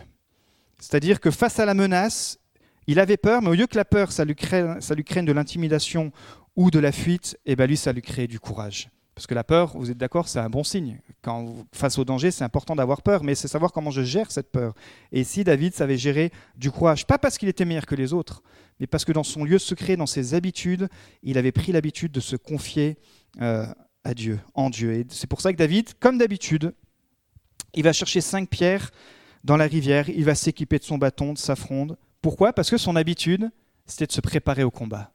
[0.80, 2.40] C'est-à-dire que face à la menace,
[2.88, 5.26] il avait peur, mais au lieu que la peur, ça lui craigne, ça lui craigne
[5.26, 6.12] de l'intimidation
[6.56, 8.90] ou de la fuite, et eh ben lui, ça lui crée du courage.
[9.20, 11.02] Parce que la peur, vous êtes d'accord, c'est un bon signe.
[11.22, 14.50] Quand face au danger, c'est important d'avoir peur, mais c'est savoir comment je gère cette
[14.50, 14.74] peur.
[15.12, 18.42] Et si David savait gérer du courage, pas parce qu'il était meilleur que les autres,
[18.80, 20.88] mais parce que dans son lieu secret, dans ses habitudes,
[21.22, 22.98] il avait pris l'habitude de se confier
[23.42, 23.66] euh,
[24.06, 24.94] à Dieu, en Dieu.
[24.94, 26.74] Et c'est pour ça que David, comme d'habitude,
[27.74, 28.90] il va chercher cinq pierres
[29.44, 31.98] dans la rivière, il va s'équiper de son bâton, de sa fronde.
[32.22, 32.54] Pourquoi?
[32.54, 33.50] Parce que son habitude,
[33.86, 35.12] c'était de se préparer au combat.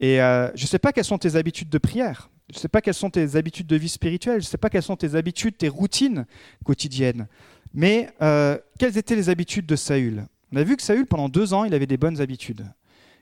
[0.00, 2.30] Et euh, je ne sais pas quelles sont tes habitudes de prière.
[2.50, 4.68] Je ne sais pas quelles sont tes habitudes de vie spirituelle, je ne sais pas
[4.68, 6.26] quelles sont tes habitudes, tes routines
[6.64, 7.26] quotidiennes.
[7.72, 10.26] Mais euh, quelles étaient les habitudes de Saül?
[10.52, 12.66] On a vu que Saül, pendant deux ans, il avait des bonnes habitudes.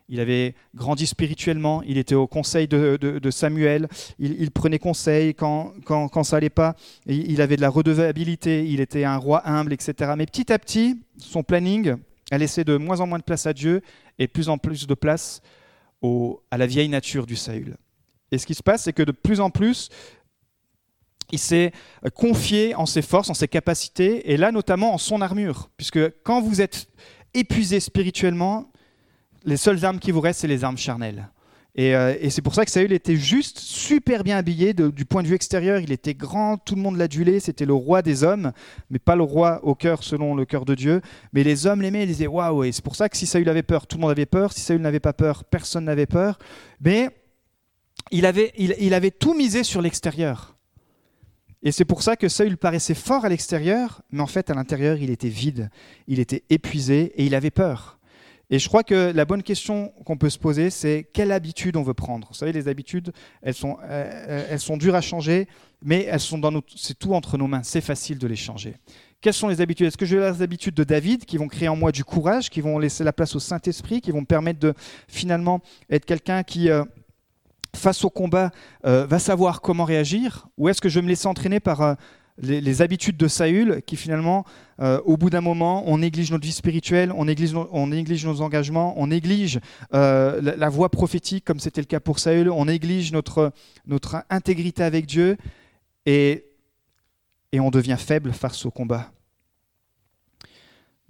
[0.08, 3.88] Il avait grandi spirituellement, il était au conseil de, Samuel,
[4.18, 6.74] il, prenait conseil quand, quand, ça n'allait pas,
[7.06, 10.12] il avait de la redevabilité, il était un roi humble, etc.
[10.18, 11.94] Mais petit à petit, son planning
[12.32, 13.82] a laissé de moins en moins de place à Dieu
[14.18, 15.40] et plus en plus de place
[16.50, 17.76] à la vieille nature du Saül.
[18.30, 19.88] Et ce qui se passe, c'est que de plus en plus,
[21.30, 21.72] il s'est
[22.14, 25.70] confié en ses forces, en ses capacités, et là notamment en son armure.
[25.76, 26.88] Puisque quand vous êtes
[27.34, 28.70] épuisé spirituellement,
[29.44, 31.28] les seules armes qui vous restent, c'est les armes charnelles.
[31.78, 35.28] Euh, et, c'est pour ça que Saül était juste super bien habillé du point de
[35.28, 35.80] vue extérieur.
[35.80, 37.40] Il était grand, tout le monde l'adulait.
[37.40, 38.52] C'était le roi des hommes,
[38.90, 41.00] mais pas le roi au cœur selon le cœur de Dieu.
[41.32, 42.64] Mais les hommes l'aimaient, ils disaient waouh.
[42.64, 44.52] Et c'est pour ça que si Saül avait peur, tout le monde avait peur.
[44.52, 46.38] Si Saül n'avait pas peur, personne n'avait peur.
[46.80, 47.08] Mais
[48.10, 50.56] il avait, il, avait tout misé sur l'extérieur.
[51.62, 54.98] Et c'est pour ça que Saül paraissait fort à l'extérieur, mais en fait à l'intérieur
[54.98, 55.70] il était vide,
[56.08, 58.00] il était épuisé et il avait peur.
[58.50, 61.82] Et je crois que la bonne question qu'on peut se poser, c'est quelle habitude on
[61.82, 62.28] veut prendre.
[62.28, 65.48] Vous savez, les habitudes, elles sont, euh, elles sont dures à changer,
[65.82, 67.62] mais elles sont dans c'est tout entre nos mains.
[67.62, 68.76] C'est facile de les changer.
[69.22, 69.86] Quelles sont les habitudes?
[69.86, 72.50] Est-ce que je vais les habitudes de David qui vont créer en moi du courage,
[72.50, 74.74] qui vont laisser la place au Saint-Esprit, qui vont me permettre de
[75.06, 76.84] finalement être quelqu'un qui euh,
[77.74, 78.50] face au combat,
[78.84, 80.48] euh, va savoir comment réagir?
[80.58, 81.94] Ou est-ce que je vais me laisser entraîner par euh,
[82.42, 84.44] les, habitudes de Saül qui finalement,
[84.80, 89.06] euh, au bout d'un moment, on néglige notre vie spirituelle, on néglige, nos engagements, on
[89.06, 89.60] néglige
[89.92, 93.52] la, la, voie prophétique comme c'était le cas pour Saül, on néglige notre,
[93.86, 95.36] notre intégrité avec Dieu
[96.06, 96.44] et,
[97.52, 99.12] et on devient faible face au combat.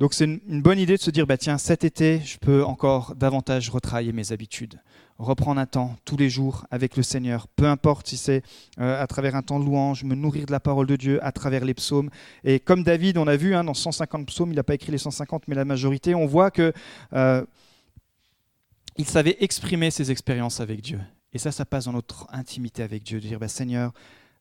[0.03, 3.15] Donc c'est une, bonne idée de se dire, bah tiens, cet été, je peux encore
[3.15, 4.81] davantage retravailler mes habitudes,
[5.25, 8.43] reprendre un temps tous les jours avec le Seigneur, peu importe si c'est
[8.81, 11.33] euh, à travers un temps de louange, me nourrir de la parole de Dieu, à
[11.33, 12.11] travers les psaumes.
[12.45, 14.99] Et comme David, on a vu hein, dans 150 psaumes, il n'a pas écrit les
[14.99, 16.73] 150, mais la majorité, on voit que
[17.13, 17.45] euh,
[18.97, 21.01] il savait exprimer ses expériences avec Dieu.
[21.33, 23.93] Et ça, ça passe dans notre intimité avec Dieu, de dire, bah, Seigneur,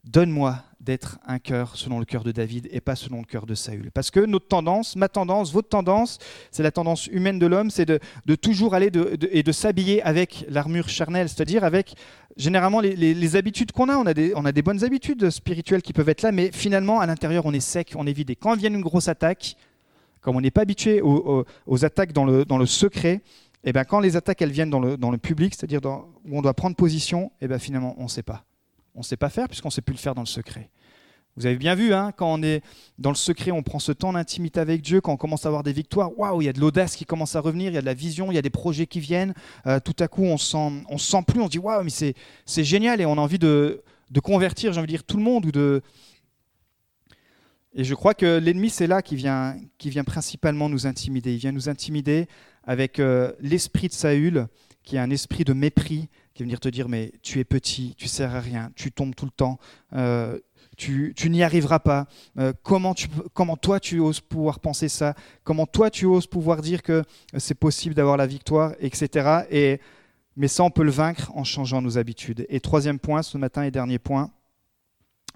[0.03, 3.53] Donne-moi d'être un cœur selon le cœur de David et pas selon le cœur de
[3.53, 3.91] Saül.
[3.91, 6.17] Parce que notre tendance, ma tendance, votre tendance,
[6.49, 7.99] c'est la tendance humaine de l'homme, c'est de,
[8.35, 8.89] toujours aller
[9.31, 11.93] et de s'habiller avec l'armure charnelle, c'est-à-dire avec
[12.35, 13.97] généralement les, habitudes qu'on a.
[13.97, 17.53] On a, des, bonnes habitudes spirituelles qui peuvent être là, mais finalement, à l'intérieur, on
[17.53, 18.31] est sec, on est vide.
[18.31, 19.55] Et quand vient une grosse attaque,
[20.21, 21.45] comme on n'est pas habitué aux,
[21.85, 23.21] attaques dans le, secret,
[23.63, 26.55] et eh bien quand les attaques elles viennent dans le, public, c'est-à-dire où on doit
[26.55, 28.45] prendre position, et eh bien finalement, on ne sait pas.
[28.95, 30.69] On ne sait pas faire puisqu'on ne sait plus le faire dans le secret.
[31.37, 32.61] Vous avez bien vu, hein, quand on est
[32.97, 35.63] dans le secret, on prend ce temps d'intimité avec Dieu, quand on commence à avoir
[35.63, 37.81] des victoires, waouh, il y a de l'audace qui commence à revenir, il y a
[37.81, 39.33] de la vision, il y a des projets qui viennent.
[39.65, 41.89] Euh, tout à coup, on sent, on se sent plus, on se dit waouh, mais
[41.89, 45.17] c'est, c'est génial et on a envie de, de convertir, j'ai envie de dire tout
[45.17, 45.81] le monde ou de.
[47.73, 51.33] Et je crois que l'ennemi, c'est là qui vient, qui vient principalement nous intimider.
[51.33, 52.27] Il vient nous intimider
[52.65, 54.47] avec euh, l'esprit de Saül,
[54.83, 57.95] qui est un esprit de mépris, qui va venir te dire mais tu es petit,
[57.97, 59.59] tu sers à rien, tu tombes tout le temps,
[59.93, 60.39] euh,
[60.77, 62.07] tu, n'y arriveras pas.
[62.37, 65.13] Euh, comment, tu, comment toi tu oses pouvoir penser ça?
[65.43, 67.03] Comment toi tu oses pouvoir dire que
[67.37, 69.45] c'est possible d'avoir la victoire, etc.
[69.51, 69.79] Et,
[70.35, 72.45] mais ça, on peut le vaincre en changeant nos habitudes.
[72.49, 74.31] Et troisième point, ce matin et dernier point,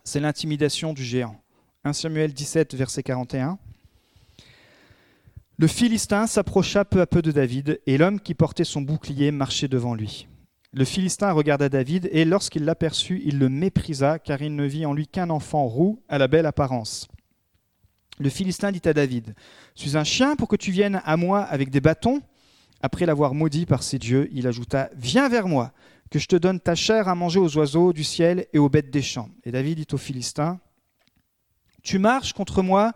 [0.03, 1.39] c'est l'intimidation du géant.
[1.83, 3.59] 1 Samuel 17, verset 41.
[5.57, 9.67] Le Philistin s'approcha peu à peu de David, et l'homme qui portait son bouclier marchait
[9.67, 10.27] devant lui.
[10.75, 14.91] Le Philistin regarda David, et lorsqu'il l'aperçut, il le méprisa, car il ne vit en
[14.91, 17.07] lui qu'un enfant roux à la belle apparence.
[18.19, 19.35] Le Philistin dit à David,
[19.73, 22.21] Suis un chien pour que tu viennes à moi avec des bâtons?
[22.81, 25.71] Après l'avoir maudit par ses dieux, il ajouta, Viens vers moi,
[26.11, 28.91] que je te donne ta chair à manger aux oiseaux du ciel et aux bêtes
[28.91, 29.29] des champs.
[29.45, 30.59] Et David dit au Philistin,
[31.83, 32.91] Tu marches contre moi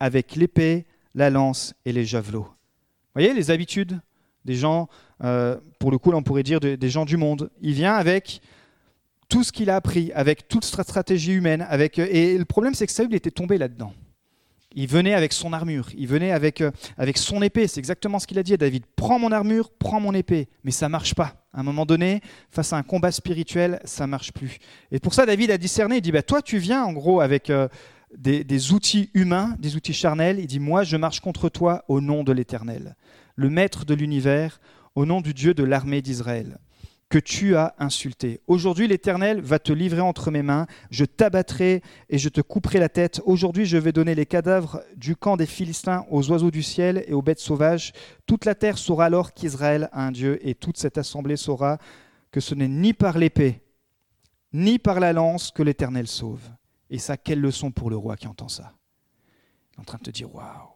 [0.00, 2.48] avec l'épée, la lance et les javelots.
[3.14, 4.00] Voyez les habitudes
[4.46, 4.88] des gens,
[5.24, 7.50] euh, pour le coup, on pourrait dire des gens du monde.
[7.60, 8.40] Il vient avec
[9.28, 11.66] tout ce qu'il a appris, avec toute stratégie humaine.
[11.68, 13.92] Avec, et le problème, c'est que Saül était tombé là-dedans.
[14.74, 17.66] Il venait avec son armure, il venait avec, euh, avec son épée.
[17.66, 18.84] C'est exactement ce qu'il a dit à David.
[18.96, 20.48] Prends mon armure, prends mon épée.
[20.62, 21.46] Mais ça marche pas.
[21.52, 24.58] À un moment donné, face à un combat spirituel, ça marche plus.
[24.92, 25.96] Et pour ça, David a discerné.
[25.96, 27.68] Il dit bah, Toi, tu viens en gros avec euh,
[28.14, 30.38] des outils humains, des outils charnels.
[30.38, 32.94] Il dit Moi, je marche contre toi au nom de l'Éternel,
[33.36, 34.60] le maître de l'univers,
[34.98, 36.58] au nom du Dieu de l'armée d'Israël
[37.08, 38.40] que tu as insulté.
[38.48, 42.88] Aujourd'hui, l'Éternel va te livrer entre mes mains, je t'abattrai et je te couperai la
[42.88, 43.22] tête.
[43.24, 47.12] Aujourd'hui, je vais donner les cadavres du camp des Philistins aux oiseaux du ciel et
[47.12, 47.92] aux bêtes sauvages.
[48.26, 51.78] Toute la terre saura alors qu'Israël a un Dieu et toute cette assemblée saura
[52.32, 53.62] que ce n'est ni par l'épée,
[54.52, 56.42] ni par la lance que l'Éternel sauve.
[56.90, 58.74] Et ça, quelle leçon pour le roi qui entend ça
[59.72, 60.72] Il est en train de te dire, waouh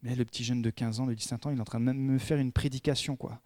[0.00, 1.92] Mais le petit jeune de 15 ans, de 17 ans, il est en train de
[1.92, 3.40] me faire une prédication, quoi.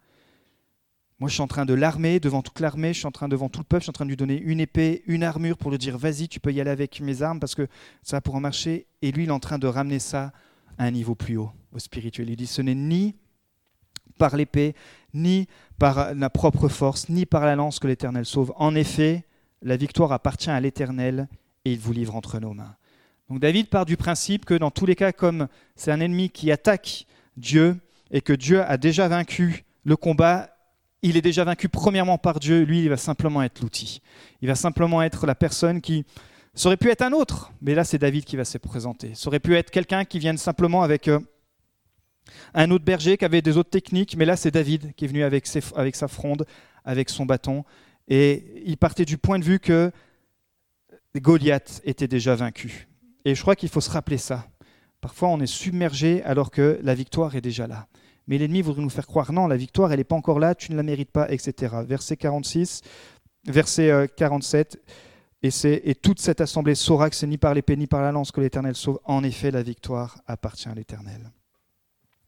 [1.19, 3.49] Moi, je suis en train de l'armer, devant toute l'armée, je suis en train devant
[3.49, 5.69] tout le peuple, je suis en train de lui donner une épée, une armure pour
[5.69, 7.67] lui dire vas-y, tu peux y aller avec mes armes parce que
[8.03, 8.87] ça va pouvoir marcher.
[9.01, 10.31] Et lui, il est en train de ramener ça
[10.77, 12.29] à un niveau plus haut, au spirituel.
[12.29, 13.15] Il dit ce n'est ni
[14.17, 14.75] par l'épée,
[15.13, 18.53] ni par la propre force, ni par la lance que l'Éternel sauve.
[18.55, 19.25] En effet,
[19.61, 21.27] la victoire appartient à l'Éternel
[21.65, 22.75] et il vous livre entre nos mains.
[23.29, 26.51] Donc David part du principe que dans tous les cas, comme c'est un ennemi qui
[26.51, 27.05] attaque
[27.35, 27.77] Dieu
[28.09, 30.49] et que Dieu a déjà vaincu le combat,
[31.01, 34.01] il est déjà vaincu premièrement par Dieu, lui, il va simplement être l'outil.
[34.41, 36.05] Il va simplement être la personne qui...
[36.55, 39.13] Ça aurait pu être un autre, mais là, c'est David qui va se présenter.
[39.15, 41.19] Ça aurait pu être quelqu'un qui vienne simplement avec euh,
[42.53, 45.23] un autre berger qui avait des autres techniques, mais là, c'est David qui est venu
[45.23, 46.45] avec, avec sa fronde,
[46.83, 47.63] avec son bâton.
[48.07, 49.91] Et il partait du point de vue que
[51.15, 52.89] Goliath était déjà vaincu.
[53.23, 54.47] Et je crois qu'il faut se rappeler ça.
[54.99, 57.87] Parfois, on est submergé alors que la victoire est déjà là
[58.29, 60.71] mais l'ennemi voudrait nous faire croire non, la victoire, elle n'est pas encore là, tu
[60.71, 61.75] ne la mérites pas, etc.
[61.83, 62.81] Verset 46,
[63.45, 64.91] verset 47, euh,
[65.41, 68.31] et, et toute cette assemblée saura que c'est ni par l'épée ni par la lance
[68.31, 68.99] que l'Éternel sauve.
[69.03, 71.31] En effet, la victoire appartient à l'Éternel.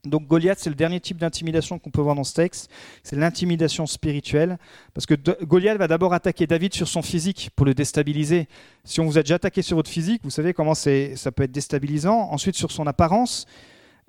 [0.04, 2.68] Donc Goliath, c'est le dernier type d'intimidation qu'on peut voir dans ce texte,
[3.04, 4.58] c'est l'intimidation spirituelle,
[4.94, 8.48] parce que Goliath va d'abord attaquer David sur son physique pour le déstabiliser.
[8.82, 10.90] Si on vous a déjà attaqué sur votre physique, vous savez comment ça
[11.32, 12.32] peut être déstabilisant.
[12.32, 13.46] Ensuite sur son apparence,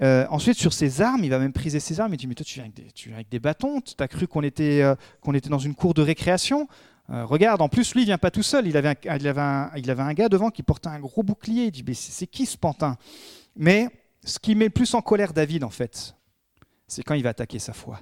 [0.01, 2.13] euh, ensuite, sur ses armes, il va même priser ses armes.
[2.13, 2.71] Il dit Mais toi, tu viens
[3.13, 6.01] avec des, bâtons Tu as cru qu'on était, euh, qu'on était dans une cour de
[6.01, 6.67] récréation
[7.09, 8.67] euh, Regarde, en plus, lui, il vient pas tout seul.
[8.67, 11.65] Il avait, un, il, avait il avait un gars devant qui portait un gros bouclier.
[11.65, 12.97] Il dit Mais c'est qui ce pantin?
[13.55, 13.87] Mais
[14.23, 16.15] ce qui met le plus en colère David, en fait,
[16.87, 17.99] c'est quand il va attaquer sa foi.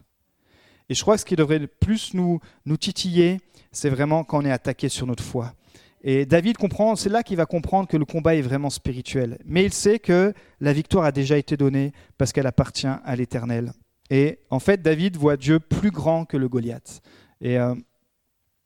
[0.88, 3.40] Et je crois que ce qui devrait le plus nous, nous titiller,
[3.72, 5.54] c'est vraiment quand on est attaqué sur notre foi.
[6.04, 9.38] Et David comprend, c'est là qu'il va comprendre que le combat est vraiment spirituel.
[9.46, 13.72] Mais il sait que la victoire a déjà été donnée parce qu'elle appartient à l'Éternel.
[14.10, 17.02] Et en fait, David voit Dieu plus grand que le Goliath.
[17.40, 17.76] Et euh,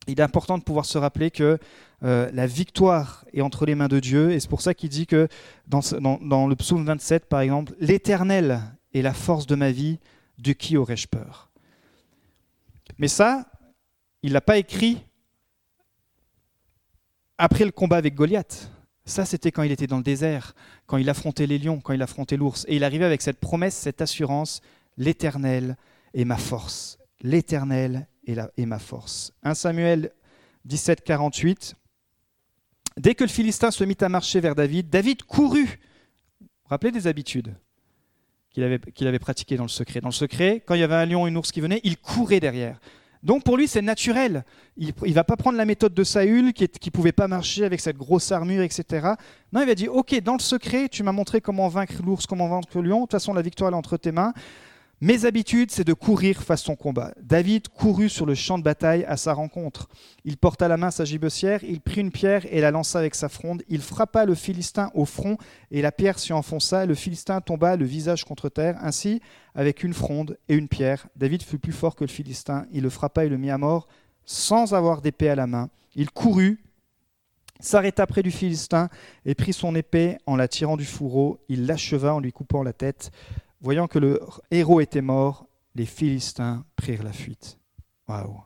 [0.06, 1.58] il est important de pouvoir se rappeler que
[2.02, 4.32] euh, la victoire est entre les mains de Dieu.
[4.32, 5.28] Et c'est pour ça qu'il dit que
[5.66, 5.80] dans,
[6.20, 8.62] dans, le psaume 27, par exemple, l'Éternel
[8.94, 9.98] est la force de ma vie,
[10.38, 11.50] de qui aurais-je peur?
[12.98, 13.46] Mais ça,
[14.22, 15.05] il l'a pas écrit
[17.38, 18.70] après le combat avec Goliath.
[19.04, 20.54] Ça, c'était quand il était dans le désert,
[20.86, 22.64] quand il affrontait les lions, quand il affrontait l'ours.
[22.68, 24.62] Et il arrivait avec cette promesse, cette assurance,
[24.96, 25.76] l'Éternel
[26.12, 26.98] est ma force.
[27.20, 29.32] L'Éternel est, ma force.
[29.44, 30.12] 1 Samuel
[30.64, 31.76] 17, 48.
[32.96, 35.78] Dès que le Philistin se mit à marcher vers David, David courut.
[36.40, 37.54] Vous vous rappelez des habitudes
[38.50, 40.00] qu'il avait, qu'il avait pratiquées dans le secret?
[40.00, 42.40] Dans le secret, quand il y avait un lion, une ours qui venait, il courait
[42.40, 42.80] derrière.
[43.26, 44.44] Donc pour lui, c'est naturel.
[44.76, 47.80] Il ne va pas prendre la méthode de Saül, qui ne pouvait pas marcher avec
[47.80, 49.14] cette grosse armure, etc.
[49.52, 52.46] Non, il va dire, ok, dans le secret, tu m'as montré comment vaincre l'ours, comment
[52.46, 52.98] vaincre le lion.
[52.98, 54.32] De toute façon, la victoire est entre tes mains.
[55.02, 57.12] Mes habitudes, c'est de courir face son combat.
[57.20, 59.90] David courut sur le champ de bataille à sa rencontre.
[60.24, 63.28] Il porta la main sa gibecière, il prit une pierre et la lança avec sa
[63.28, 63.62] fronde.
[63.68, 65.36] Il frappa le Philistin au front
[65.70, 66.86] et la pierre s'y enfonça.
[66.86, 68.78] Le Philistin tomba le visage contre terre.
[68.80, 69.20] Ainsi,
[69.54, 72.64] avec une fronde et une pierre, David fut plus fort que le Philistin.
[72.72, 73.88] Il le frappa et le mit à mort
[74.24, 75.68] sans avoir d'épée à la main.
[75.94, 76.64] Il courut,
[77.60, 78.88] s'arrêta près du Philistin
[79.26, 81.38] et prit son épée en la tirant du fourreau.
[81.50, 83.10] Il l'acheva en lui coupant la tête.
[83.60, 87.58] Voyant que le héros était mort, les Philistins prirent la fuite.
[88.06, 88.42] Waouh!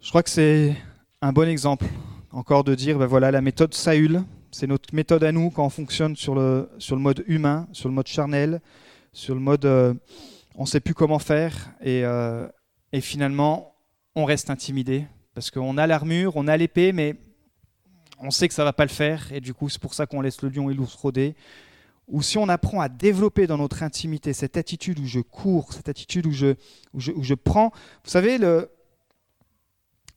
[0.00, 0.76] Je crois que c'est
[1.20, 1.86] un bon exemple,
[2.30, 4.22] encore de dire, ben voilà, la méthode Saül,
[4.52, 7.88] c'est notre méthode à nous quand on fonctionne sur le, sur le mode humain, sur
[7.88, 8.60] le mode charnel,
[9.12, 9.94] sur le mode euh,
[10.54, 12.46] on ne sait plus comment faire, et, euh,
[12.92, 13.74] et finalement,
[14.14, 17.16] on reste intimidé, parce qu'on a l'armure, on a l'épée, mais
[18.20, 20.20] on sait que ça va pas le faire, et du coup c'est pour ça qu'on
[20.20, 21.34] laisse le lion et l'ours rôder.
[22.08, 25.90] Ou si on apprend à développer dans notre intimité cette attitude où je cours, cette
[25.90, 26.54] attitude où je,
[26.94, 27.70] où je, prends.
[28.02, 28.70] Vous savez, le,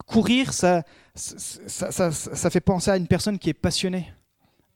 [0.06, 0.84] courir, ça
[1.16, 4.14] ça, ça, fait penser à une personne qui est passionnée,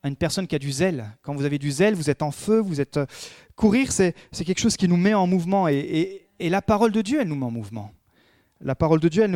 [0.02, 1.06] à une personne qui a du zèle.
[1.22, 2.98] Quand vous avez du zèle, vous êtes en feu, vous êtes...
[2.98, 3.06] Euh,
[3.54, 5.66] courir, c'est quelque chose qui nous met en mouvement.
[5.68, 7.90] Et, et, la parole de Dieu, elle nous met en mouvement.
[8.60, 9.26] La parole de Dieu,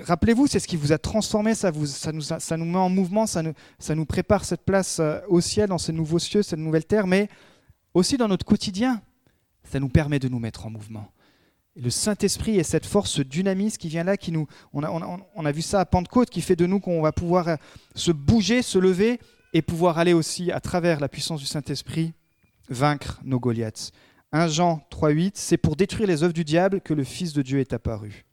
[0.00, 3.52] rappelez-vous, c'est ce qui vous a transformé, ça, vous, nous, met en mouvement, ça nous,
[3.78, 7.08] ça nous prépare cette place euh, au ciel, dans ces nouveaux cieux, cette nouvelle terre,
[7.08, 7.28] mais
[7.94, 9.02] aussi dans notre quotidien,
[9.64, 11.08] ça nous permet de nous mettre en mouvement
[11.78, 14.90] le Saint-Esprit est cette force, ce dynamisme qui vient là, qui nous, on a,
[15.34, 17.56] on, a, vu ça à Pentecôte, qui fait de nous qu'on va pouvoir euh,
[17.94, 19.20] se bouger, se lever
[19.52, 22.12] et pouvoir aller aussi, à travers la puissance du Saint-Esprit,
[22.68, 23.92] vaincre nos Goliaths.
[24.32, 27.60] 1 Jean 3.8, c'est pour détruire les œuvres du diable que le Fils de Dieu
[27.60, 28.24] est apparu.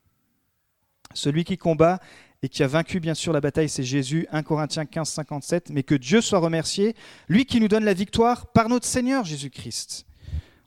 [1.16, 2.00] Celui qui combat
[2.44, 5.82] et qui a vaincu bien sûr la bataille, c'est Jésus, 1 Corinthiens 15, 57, mais
[5.82, 6.96] que Dieu soit remercié,
[7.28, 10.06] lui qui nous donne la victoire par notre Seigneur Jésus-Christ.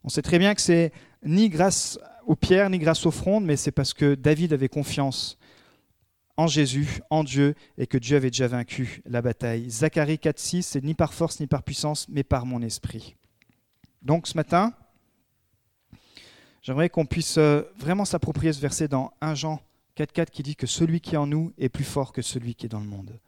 [0.02, 0.92] On sait très bien que c'est
[1.22, 5.38] ni grâce aux pierres ni grâce aux frondes, mais c'est parce que David avait confiance
[6.36, 9.68] en Jésus, en Dieu, et que Dieu avait déjà vaincu la bataille.
[9.70, 13.16] Zacharie 4.6, c'est ni par force ni par puissance, mais par mon esprit.
[14.02, 14.72] Donc ce matin,
[16.62, 19.60] j'aimerais qu'on puisse euh, vraiment s'approprier ce verset dans 1 Jean
[19.98, 22.66] 4.4 qui dit que celui qui est en nous est plus fort que celui qui
[22.66, 23.18] est dans le monde.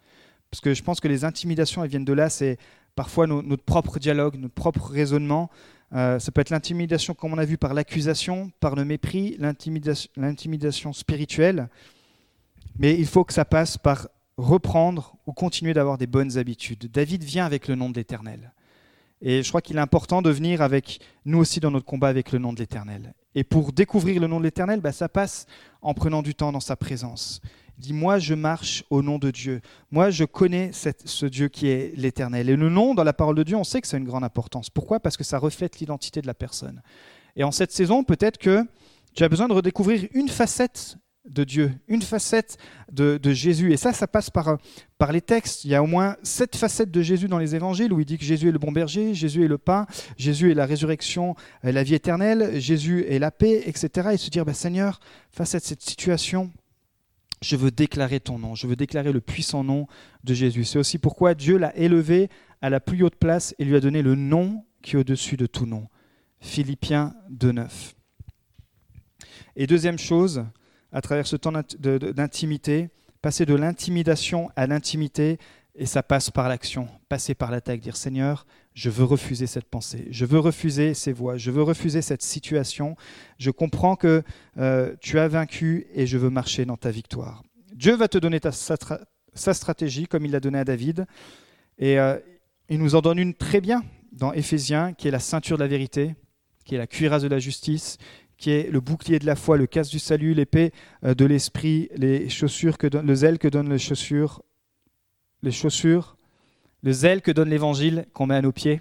[0.51, 2.59] Parce que je pense que les intimidations, elles viennent de là, c'est
[2.95, 5.51] parfois notre propre dialogue, notre propre raisonnement,
[5.93, 9.37] euh, ça peut être l'intimidation, comme on a vu, par l'accusation, par le mépris,
[10.17, 11.69] l'intimidation spirituelle.
[12.79, 16.91] Mais il faut que ça passe par reprendre ou continuer d'avoir des bonnes habitudes.
[16.91, 18.53] David vient avec le nom de l'Éternel.
[19.21, 22.33] Et je crois qu'il est important de venir avec nous aussi dans notre combat avec
[22.33, 23.13] le nom de l'Éternel.
[23.35, 25.47] Et pour découvrir le nom de l'Éternel, bah, ça passe
[25.83, 27.41] en prenant du temps dans sa présence
[27.81, 29.61] dit Moi, je marche au nom de Dieu.
[29.91, 32.49] Moi, je connais ce Dieu qui est l'éternel.
[32.49, 34.23] Et le nom, dans la parole de Dieu, on sait que ça a une grande
[34.23, 34.71] importance.
[34.71, 35.01] Pourquoi?
[35.01, 36.83] Parce que ça reflète l'identité de la personne.
[37.35, 38.65] Et en cette saison, peut-être que
[39.15, 40.97] tu as besoin de redécouvrir une facette
[41.29, 42.57] de Dieu, une facette
[42.91, 43.73] de, Jésus.
[43.73, 44.59] Et ça, ça passe par,
[44.99, 45.65] par les textes.
[45.65, 48.19] Il y a au moins sept facettes de Jésus dans les évangiles où il dit
[48.19, 51.83] que Jésus est le bon berger, Jésus est le pain, Jésus est la résurrection, la
[51.83, 54.11] vie éternelle, Jésus est la paix, etc.
[54.13, 55.01] Et se dire, bah, Seigneur,
[55.31, 56.51] face à cette situation,
[57.43, 59.87] je veux déclarer ton nom, je veux déclarer le puissant nom
[60.25, 60.65] de Jésus.
[60.65, 62.29] C'est aussi pourquoi Dieu l'a élevé
[62.61, 65.47] à la plus haute place et lui a donné le nom qui est au-dessus de
[65.47, 65.89] tout nom.
[66.41, 67.95] Philippiens 2.9.
[69.57, 70.45] Et deuxième chose,
[70.93, 72.91] à travers ce temps d'intimité,
[73.23, 75.39] passer de l'intimidation à l'intimité,
[75.75, 80.09] et ça passe par l'action, passer par l'attaque, dire Seigneur, je veux refuser cette pensée,
[80.11, 82.97] je veux refuser ces voix, je veux refuser cette situation,
[83.39, 84.23] je comprends que
[84.59, 87.43] euh, tu as vaincu et je veux marcher dans ta victoire.
[87.75, 91.07] Dieu va te donner sa, stratégie comme il l'a donné à David,
[91.79, 92.19] et euh,
[92.69, 93.83] il nous en donne une très bien
[94.13, 96.15] dans Éphésiens, qui est la ceinture de la vérité,
[96.65, 97.97] qui est la cuirasse de la justice,
[98.41, 100.73] qui est le bouclier de la foi, le casque du salut, l'épée
[101.05, 104.43] euh, de l'esprit, les chaussures le zèle que donnent les chaussures
[105.43, 106.17] les chaussures,
[106.83, 108.81] le zèle que donne l'Évangile qu'on met à nos pieds.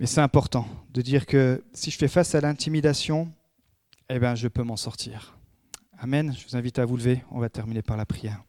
[0.00, 3.32] Mais c'est important de dire que si je fais face à l'intimidation,
[4.10, 5.38] eh ben, je peux m'en sortir.
[5.98, 6.34] Amen.
[6.36, 7.24] Je vous invite à vous lever.
[7.30, 8.42] On va terminer par la prière.